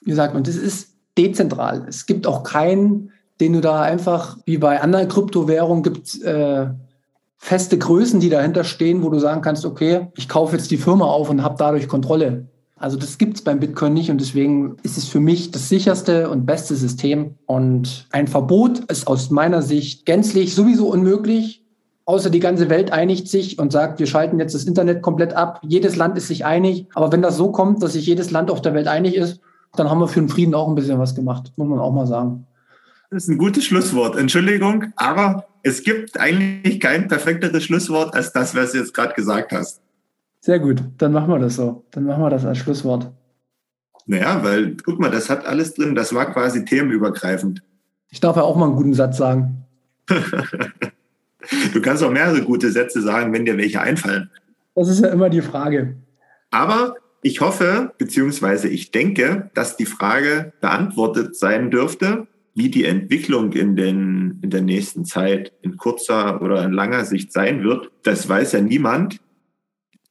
Wie 0.02 0.12
gesagt, 0.12 0.36
und 0.36 0.48
das 0.48 0.56
ist 0.56 0.96
dezentral. 1.18 1.86
Es 1.88 2.06
gibt 2.06 2.28
auch 2.28 2.44
keinen, 2.44 3.12
den 3.40 3.54
du 3.54 3.62
da 3.62 3.82
einfach, 3.82 4.38
wie 4.46 4.58
bei 4.58 4.82
anderen 4.82 5.08
Kryptowährungen, 5.08 5.84
gibt 5.84 6.22
äh, 6.22 6.68
feste 7.38 7.78
Größen, 7.78 8.20
die 8.20 8.30
dahinter 8.30 8.64
stehen, 8.64 9.04
wo 9.04 9.10
du 9.10 9.20
sagen 9.20 9.42
kannst, 9.42 9.66
okay, 9.66 10.08
ich 10.16 10.30
kaufe 10.30 10.56
jetzt 10.56 10.72
die 10.72 10.78
Firma 10.78 11.06
auf 11.06 11.30
und 11.30 11.44
habe 11.44 11.56
dadurch 11.58 11.88
Kontrolle. 11.88 12.48
Also 12.80 12.98
das 12.98 13.18
gibt 13.18 13.36
es 13.36 13.44
beim 13.44 13.60
Bitcoin 13.60 13.94
nicht 13.94 14.10
und 14.10 14.22
deswegen 14.22 14.78
ist 14.84 14.98
es 14.98 15.06
für 15.06 15.20
mich 15.20 15.52
das 15.52 15.68
sicherste 15.68 16.30
und 16.30 16.46
beste 16.46 16.76
System. 16.76 17.36
Und 17.46 18.08
ein 18.12 18.28
Verbot 18.28 18.80
ist 18.90 19.06
aus 19.08 19.30
meiner 19.30 19.62
Sicht 19.62 20.06
gänzlich 20.06 20.56
sowieso 20.56 20.88
unmöglich, 20.88 21.66
außer 22.06 22.30
die 22.30 22.40
ganze 22.40 22.70
Welt 22.70 22.92
einigt 22.92 23.28
sich 23.28 23.60
und 23.60 23.74
sagt, 23.74 24.00
wir 24.00 24.08
schalten 24.08 24.40
jetzt 24.40 24.56
das 24.56 24.64
Internet 24.64 25.02
komplett 25.02 25.34
ab. 25.34 25.60
Jedes 25.62 25.98
Land 25.98 26.18
ist 26.18 26.30
sich 26.30 26.46
einig. 26.46 26.88
Aber 26.94 27.12
wenn 27.12 27.22
das 27.22 27.36
so 27.36 27.52
kommt, 27.52 27.84
dass 27.84 27.94
sich 27.94 28.06
jedes 28.06 28.32
Land 28.32 28.50
auf 28.50 28.62
der 28.62 28.74
Welt 28.74 28.88
einig 28.88 29.16
ist, 29.16 29.42
dann 29.76 29.90
haben 29.90 30.00
wir 30.00 30.08
für 30.08 30.22
den 30.22 30.30
Frieden 30.30 30.56
auch 30.56 30.68
ein 30.68 30.76
bisschen 30.76 31.00
was 31.00 31.14
gemacht, 31.14 31.52
muss 31.58 31.68
man 31.68 31.80
auch 31.80 31.92
mal 31.92 32.08
sagen. 32.08 32.48
Das 33.12 33.24
ist 33.24 33.30
ein 33.30 33.38
gutes 33.38 33.66
Schlusswort. 33.66 34.16
Entschuldigung, 34.16 34.86
aber 34.96 35.46
es 35.64 35.84
gibt 35.84 36.20
eigentlich 36.20 36.80
kein 36.80 37.08
perfekteres 37.08 37.64
Schlusswort 37.64 38.14
als 38.14 38.32
das, 38.32 38.56
was 38.56 38.72
du 38.72 38.78
jetzt 38.78 38.94
gerade 38.94 39.14
gesagt 39.14 39.52
hast. 39.52 39.82
Sehr 40.42 40.60
gut, 40.60 40.84
dann 40.98 41.12
machen 41.12 41.30
wir 41.30 41.40
das 41.40 41.56
so. 41.56 41.86
Dann 41.92 42.06
machen 42.06 42.24
wir 42.24 42.30
das 42.30 42.46
als 42.46 42.58
Schlusswort. 42.58 43.12
Naja, 44.06 44.44
weil, 44.44 44.76
guck 44.84 45.00
mal, 45.00 45.12
das 45.12 45.30
hat 45.30 45.46
alles 45.46 45.74
drin, 45.74 45.96
das 45.96 46.14
war 46.16 46.32
quasi 46.32 46.66
themenübergreifend. 46.66 47.62
Ich 48.10 48.20
darf 48.20 48.38
ja 48.38 48.42
auch 48.42 48.56
mal 48.56 48.66
einen 48.66 48.76
guten 48.76 48.94
Satz 48.94 49.18
sagen. 49.18 49.66
du 50.08 51.82
kannst 51.82 52.04
auch 52.04 52.12
mehrere 52.12 52.42
gute 52.42 52.72
Sätze 52.72 53.02
sagen, 53.02 53.32
wenn 53.34 53.46
dir 53.46 53.58
welche 53.58 53.82
einfallen. 53.82 54.32
Das 54.74 54.88
ist 54.90 55.02
ja 55.02 55.10
immer 55.10 55.30
die 55.30 55.42
Frage. 55.42 55.98
Aber 56.50 56.96
ich 57.22 57.42
hoffe, 57.42 57.94
beziehungsweise 57.98 58.68
ich 58.70 58.92
denke, 58.92 59.52
dass 59.54 59.78
die 59.78 59.86
Frage 59.86 60.54
beantwortet 60.62 61.36
sein 61.36 61.70
dürfte, 61.70 62.28
wie 62.56 62.70
die 62.70 62.86
Entwicklung 62.86 63.54
in, 63.54 63.76
den, 63.76 64.40
in 64.42 64.50
der 64.50 64.62
nächsten 64.62 65.06
Zeit 65.06 65.54
in 65.62 65.78
kurzer 65.78 66.42
oder 66.42 66.64
in 66.64 66.72
langer 66.72 67.06
Sicht 67.06 67.32
sein 67.32 67.64
wird. 67.64 67.92
Das 68.04 68.28
weiß 68.28 68.54
ja 68.54 68.62
niemand. 68.62 69.20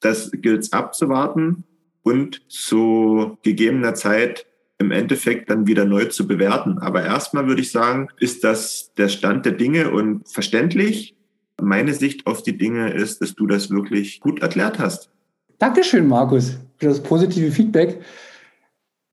Das 0.01 0.31
gilt 0.31 0.63
es 0.63 0.73
abzuwarten 0.73 1.65
und 2.03 2.43
zu 2.49 3.39
gegebener 3.43 3.95
Zeit 3.95 4.47
im 4.79 4.93
Endeffekt 4.93 5.51
dann 5.51 5.67
wieder 5.67 5.85
neu 5.85 6.07
zu 6.07 6.27
bewerten. 6.27 6.79
Aber 6.79 7.05
erstmal 7.05 7.47
würde 7.47 7.61
ich 7.61 7.73
sagen, 7.73 8.09
ist 8.19 8.45
das 8.45 8.93
der 8.97 9.09
Stand 9.09 9.45
der 9.45 9.53
Dinge 9.53 9.91
und 9.91 10.29
verständlich. 10.29 11.17
Meine 11.61 11.93
Sicht 11.93 12.27
auf 12.27 12.43
die 12.43 12.57
Dinge 12.57 12.93
ist, 12.93 13.21
dass 13.21 13.35
du 13.35 13.47
das 13.49 13.71
wirklich 13.71 14.21
gut 14.21 14.41
erklärt 14.41 14.79
hast. 14.79 15.11
Dankeschön, 15.59 16.07
Markus, 16.07 16.57
für 16.77 16.87
das 16.87 17.03
positive 17.03 17.51
Feedback. 17.51 18.01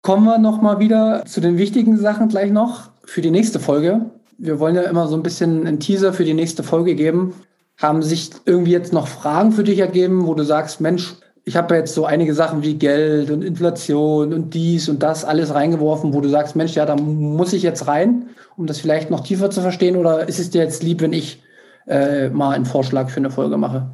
Kommen 0.03 0.25
wir 0.25 0.37
nochmal 0.37 0.77
wieder 0.77 1.25
zu 1.25 1.41
den 1.41 1.57
wichtigen 1.57 1.97
Sachen 1.97 2.29
gleich 2.29 2.51
noch 2.51 2.91
für 3.03 3.21
die 3.21 3.31
nächste 3.31 3.59
Folge. 3.59 4.11
Wir 4.37 4.59
wollen 4.59 4.75
ja 4.75 4.83
immer 4.83 5.07
so 5.07 5.15
ein 5.15 5.23
bisschen 5.23 5.65
einen 5.65 5.79
Teaser 5.79 6.13
für 6.13 6.23
die 6.23 6.35
nächste 6.35 6.61
Folge 6.61 6.93
geben. 6.93 7.33
Haben 7.77 8.01
sich 8.03 8.29
irgendwie 8.45 8.71
jetzt 8.71 8.93
noch 8.93 9.07
Fragen 9.07 9.51
für 9.51 9.63
dich 9.63 9.79
ergeben, 9.79 10.25
wo 10.27 10.33
du 10.33 10.43
sagst, 10.43 10.79
Mensch, 10.79 11.15
ich 11.45 11.55
habe 11.55 11.75
ja 11.75 11.81
jetzt 11.81 11.93
so 11.93 12.05
einige 12.05 12.33
Sachen 12.33 12.63
wie 12.63 12.73
Geld 12.73 13.29
und 13.29 13.43
Inflation 13.43 14.33
und 14.33 14.53
dies 14.53 14.89
und 14.89 15.03
das 15.03 15.23
alles 15.23 15.53
reingeworfen, 15.53 16.13
wo 16.13 16.21
du 16.21 16.29
sagst, 16.29 16.55
Mensch, 16.55 16.73
ja, 16.73 16.85
da 16.85 16.95
muss 16.95 17.53
ich 17.53 17.61
jetzt 17.61 17.87
rein, 17.87 18.29
um 18.57 18.65
das 18.65 18.79
vielleicht 18.79 19.11
noch 19.11 19.21
tiefer 19.21 19.51
zu 19.51 19.61
verstehen? 19.61 19.95
Oder 19.95 20.27
ist 20.27 20.39
es 20.39 20.49
dir 20.49 20.63
jetzt 20.63 20.81
lieb, 20.81 21.01
wenn 21.01 21.13
ich 21.13 21.43
äh, 21.87 22.29
mal 22.29 22.55
einen 22.55 22.65
Vorschlag 22.65 23.09
für 23.09 23.17
eine 23.17 23.29
Folge 23.29 23.57
mache? 23.57 23.91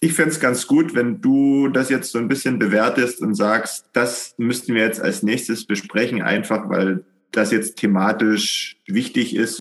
Ich 0.00 0.12
fände 0.12 0.30
es 0.30 0.38
ganz 0.38 0.68
gut, 0.68 0.94
wenn 0.94 1.20
du 1.20 1.66
das 1.68 1.90
jetzt 1.90 2.12
so 2.12 2.18
ein 2.18 2.28
bisschen 2.28 2.60
bewertest 2.60 3.20
und 3.20 3.34
sagst, 3.34 3.86
das 3.92 4.34
müssten 4.38 4.74
wir 4.74 4.82
jetzt 4.82 5.00
als 5.00 5.24
nächstes 5.24 5.66
besprechen, 5.66 6.22
einfach 6.22 6.68
weil 6.68 7.04
das 7.32 7.50
jetzt 7.50 7.76
thematisch 7.76 8.76
wichtig 8.86 9.34
ist. 9.34 9.60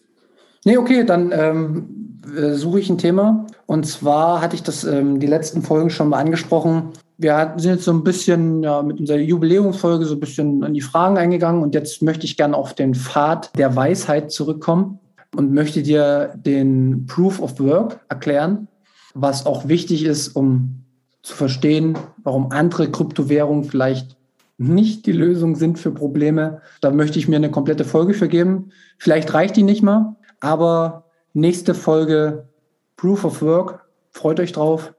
Nee, 0.63 0.77
okay, 0.77 1.03
dann 1.03 1.31
ähm, 1.33 2.06
äh, 2.35 2.53
suche 2.53 2.79
ich 2.79 2.89
ein 2.89 2.97
Thema. 2.97 3.45
Und 3.65 3.85
zwar 3.85 4.41
hatte 4.41 4.55
ich 4.55 4.63
das 4.63 4.83
ähm, 4.83 5.19
die 5.19 5.27
letzten 5.27 5.61
Folgen 5.61 5.89
schon 5.89 6.09
mal 6.09 6.19
angesprochen. 6.19 6.89
Wir 7.17 7.53
sind 7.57 7.75
jetzt 7.75 7.85
so 7.85 7.91
ein 7.91 8.03
bisschen 8.03 8.63
ja, 8.63 8.81
mit 8.81 8.99
unserer 8.99 9.17
Jubiläumsfolge 9.17 10.05
so 10.05 10.15
ein 10.15 10.19
bisschen 10.19 10.63
an 10.63 10.73
die 10.73 10.81
Fragen 10.81 11.17
eingegangen 11.17 11.63
und 11.63 11.73
jetzt 11.73 12.01
möchte 12.01 12.25
ich 12.25 12.37
gerne 12.37 12.55
auf 12.55 12.75
den 12.75 12.93
Pfad 12.93 13.57
der 13.57 13.75
Weisheit 13.75 14.31
zurückkommen 14.31 14.99
und 15.35 15.51
möchte 15.51 15.81
dir 15.81 16.33
den 16.35 17.05
Proof 17.07 17.41
of 17.41 17.59
Work 17.59 18.01
erklären, 18.09 18.67
was 19.15 19.45
auch 19.45 19.67
wichtig 19.67 20.05
ist, 20.05 20.29
um 20.29 20.83
zu 21.23 21.35
verstehen, 21.35 21.97
warum 22.23 22.51
andere 22.51 22.91
Kryptowährungen 22.91 23.63
vielleicht 23.63 24.15
nicht 24.57 25.05
die 25.05 25.11
Lösung 25.11 25.55
sind 25.55 25.77
für 25.77 25.91
Probleme. 25.91 26.61
Da 26.81 26.91
möchte 26.91 27.19
ich 27.19 27.27
mir 27.27 27.35
eine 27.35 27.51
komplette 27.51 27.83
Folge 27.83 28.13
für 28.13 28.27
geben. 28.27 28.71
Vielleicht 28.97 29.33
reicht 29.33 29.55
die 29.55 29.63
nicht 29.63 29.83
mal, 29.83 30.15
aber 30.39 31.06
nächste 31.37 31.73
Folge 31.75 32.47
Proof 32.95 33.23
of 33.23 33.41
Work. 33.41 33.85
Freut 34.11 34.39
euch 34.39 34.51
drauf. 34.51 34.93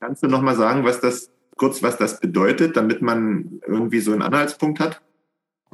Kannst 0.00 0.22
du 0.22 0.28
noch 0.28 0.42
mal 0.42 0.54
sagen, 0.54 0.84
was 0.84 1.00
das 1.00 1.30
kurz, 1.56 1.82
was 1.82 1.96
das 1.96 2.20
bedeutet, 2.20 2.76
damit 2.76 3.02
man 3.02 3.60
irgendwie 3.66 4.00
so 4.00 4.12
einen 4.12 4.22
Anhaltspunkt 4.22 4.78
hat? 4.78 5.00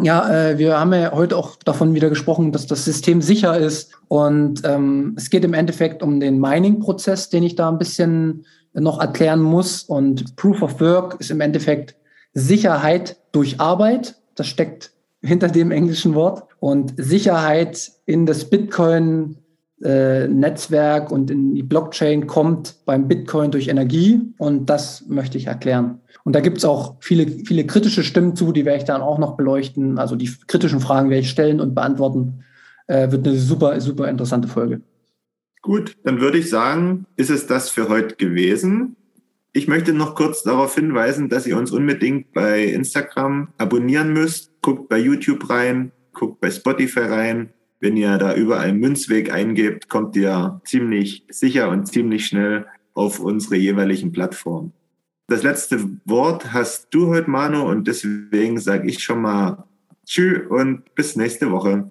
Ja, 0.00 0.50
äh, 0.50 0.58
wir 0.58 0.78
haben 0.78 0.92
ja 0.92 1.12
heute 1.12 1.36
auch 1.36 1.56
davon 1.56 1.94
wieder 1.94 2.08
gesprochen, 2.08 2.52
dass 2.52 2.66
das 2.66 2.84
System 2.84 3.22
sicher 3.22 3.58
ist. 3.58 3.92
Und 4.08 4.62
ähm, 4.64 5.14
es 5.16 5.30
geht 5.30 5.44
im 5.44 5.54
Endeffekt 5.54 6.02
um 6.02 6.20
den 6.20 6.38
Mining-Prozess, 6.38 7.30
den 7.30 7.42
ich 7.42 7.56
da 7.56 7.68
ein 7.68 7.78
bisschen 7.78 8.44
noch 8.74 9.00
erklären 9.00 9.40
muss. 9.40 9.82
Und 9.82 10.36
Proof 10.36 10.62
of 10.62 10.80
Work 10.80 11.16
ist 11.18 11.30
im 11.30 11.40
Endeffekt 11.40 11.96
Sicherheit 12.34 13.16
durch 13.32 13.58
Arbeit. 13.58 14.16
Das 14.34 14.46
steckt 14.46 14.92
hinter 15.22 15.48
dem 15.48 15.70
englischen 15.70 16.14
Wort. 16.14 16.44
Und 16.60 16.94
Sicherheit 16.96 17.90
in 18.04 18.26
das 18.26 18.50
Bitcoin 18.50 19.38
äh, 19.82 20.26
Netzwerk 20.28 21.10
und 21.10 21.30
in 21.30 21.54
die 21.54 21.62
Blockchain 21.62 22.26
kommt 22.26 22.76
beim 22.86 23.08
Bitcoin 23.08 23.50
durch 23.50 23.68
Energie 23.68 24.20
und 24.38 24.66
das 24.70 25.06
möchte 25.06 25.36
ich 25.38 25.46
erklären. 25.46 26.00
Und 26.24 26.34
da 26.34 26.40
gibt 26.40 26.58
es 26.58 26.64
auch 26.64 26.96
viele, 27.00 27.26
viele 27.26 27.66
kritische 27.66 28.02
Stimmen 28.02 28.34
zu, 28.34 28.52
die 28.52 28.64
werde 28.64 28.78
ich 28.78 28.84
dann 28.84 29.02
auch 29.02 29.18
noch 29.18 29.36
beleuchten. 29.36 29.98
Also 29.98 30.16
die 30.16 30.30
kritischen 30.48 30.80
Fragen 30.80 31.10
werde 31.10 31.20
ich 31.20 31.30
stellen 31.30 31.60
und 31.60 31.74
beantworten. 31.74 32.44
Äh, 32.88 33.10
wird 33.10 33.26
eine 33.26 33.36
super, 33.36 33.80
super 33.80 34.08
interessante 34.08 34.48
Folge. 34.48 34.80
Gut, 35.62 35.96
dann 36.04 36.20
würde 36.20 36.38
ich 36.38 36.48
sagen, 36.48 37.06
ist 37.16 37.30
es 37.30 37.46
das 37.46 37.70
für 37.70 37.88
heute 37.88 38.16
gewesen. 38.16 38.96
Ich 39.52 39.68
möchte 39.68 39.92
noch 39.92 40.14
kurz 40.14 40.42
darauf 40.42 40.74
hinweisen, 40.74 41.28
dass 41.28 41.46
ihr 41.46 41.56
uns 41.56 41.70
unbedingt 41.70 42.32
bei 42.32 42.64
Instagram 42.64 43.48
abonnieren 43.58 44.12
müsst. 44.12 44.50
Guckt 44.62 44.88
bei 44.88 44.98
YouTube 44.98 45.48
rein, 45.48 45.92
guckt 46.12 46.40
bei 46.40 46.50
Spotify 46.50 47.00
rein. 47.00 47.52
Wenn 47.80 47.96
ihr 47.96 48.16
da 48.18 48.34
überall 48.34 48.72
Münzweg 48.72 49.32
eingebt, 49.32 49.88
kommt 49.88 50.16
ihr 50.16 50.60
ziemlich 50.64 51.24
sicher 51.30 51.68
und 51.68 51.86
ziemlich 51.86 52.26
schnell 52.26 52.66
auf 52.94 53.20
unsere 53.20 53.56
jeweiligen 53.56 54.12
Plattformen. 54.12 54.72
Das 55.28 55.42
letzte 55.42 55.80
Wort 56.04 56.52
hast 56.52 56.88
du 56.90 57.08
heute, 57.08 57.28
Manu, 57.28 57.62
und 57.68 57.86
deswegen 57.86 58.58
sage 58.58 58.88
ich 58.88 59.02
schon 59.02 59.22
mal 59.22 59.64
Tschüss 60.06 60.46
und 60.48 60.94
bis 60.94 61.16
nächste 61.16 61.50
Woche. 61.50 61.90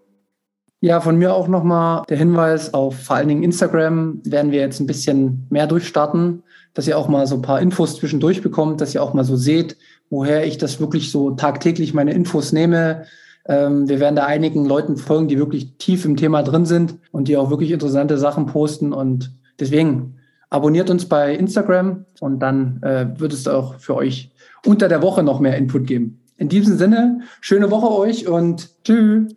Ja, 0.81 1.01
von 1.01 1.17
mir 1.17 1.33
auch 1.33 1.47
nochmal 1.47 2.03
der 2.09 2.17
Hinweis 2.17 2.73
auf 2.73 3.03
vor 3.03 3.17
allen 3.17 3.27
Dingen 3.27 3.43
Instagram 3.43 4.21
werden 4.23 4.51
wir 4.51 4.61
jetzt 4.61 4.79
ein 4.79 4.87
bisschen 4.87 5.47
mehr 5.49 5.67
durchstarten 5.67 6.43
dass 6.75 6.87
ihr 6.87 6.97
auch 6.97 7.07
mal 7.07 7.25
so 7.25 7.35
ein 7.35 7.41
paar 7.41 7.61
Infos 7.61 7.95
zwischendurch 7.95 8.43
bekommt, 8.43 8.81
dass 8.81 8.93
ihr 8.93 9.01
auch 9.01 9.15
mal 9.15 9.23
so 9.23 9.35
seht, 9.35 9.77
woher 10.09 10.45
ich 10.45 10.59
das 10.59 10.79
wirklich 10.79 11.09
so 11.09 11.31
tagtäglich 11.31 11.95
meine 11.95 12.13
Infos 12.13 12.51
nehme. 12.51 13.05
Ähm, 13.47 13.87
wir 13.87 13.99
werden 13.99 14.15
da 14.15 14.25
einigen 14.25 14.65
Leuten 14.65 14.97
folgen, 14.97 15.27
die 15.27 15.37
wirklich 15.37 15.77
tief 15.77 16.05
im 16.05 16.17
Thema 16.17 16.43
drin 16.43 16.65
sind 16.65 16.95
und 17.11 17.27
die 17.27 17.37
auch 17.37 17.49
wirklich 17.49 17.71
interessante 17.71 18.17
Sachen 18.17 18.47
posten. 18.47 18.93
Und 18.93 19.31
deswegen 19.59 20.15
abonniert 20.49 20.89
uns 20.89 21.05
bei 21.05 21.35
Instagram 21.35 22.05
und 22.19 22.39
dann 22.39 22.81
äh, 22.81 23.07
wird 23.19 23.33
es 23.33 23.47
auch 23.47 23.75
für 23.75 23.95
euch 23.95 24.31
unter 24.65 24.87
der 24.87 25.01
Woche 25.01 25.23
noch 25.23 25.39
mehr 25.39 25.57
Input 25.57 25.87
geben. 25.87 26.21
In 26.37 26.49
diesem 26.49 26.77
Sinne, 26.77 27.21
schöne 27.39 27.71
Woche 27.71 27.91
euch 27.91 28.27
und 28.27 28.69
tschüss. 28.83 29.35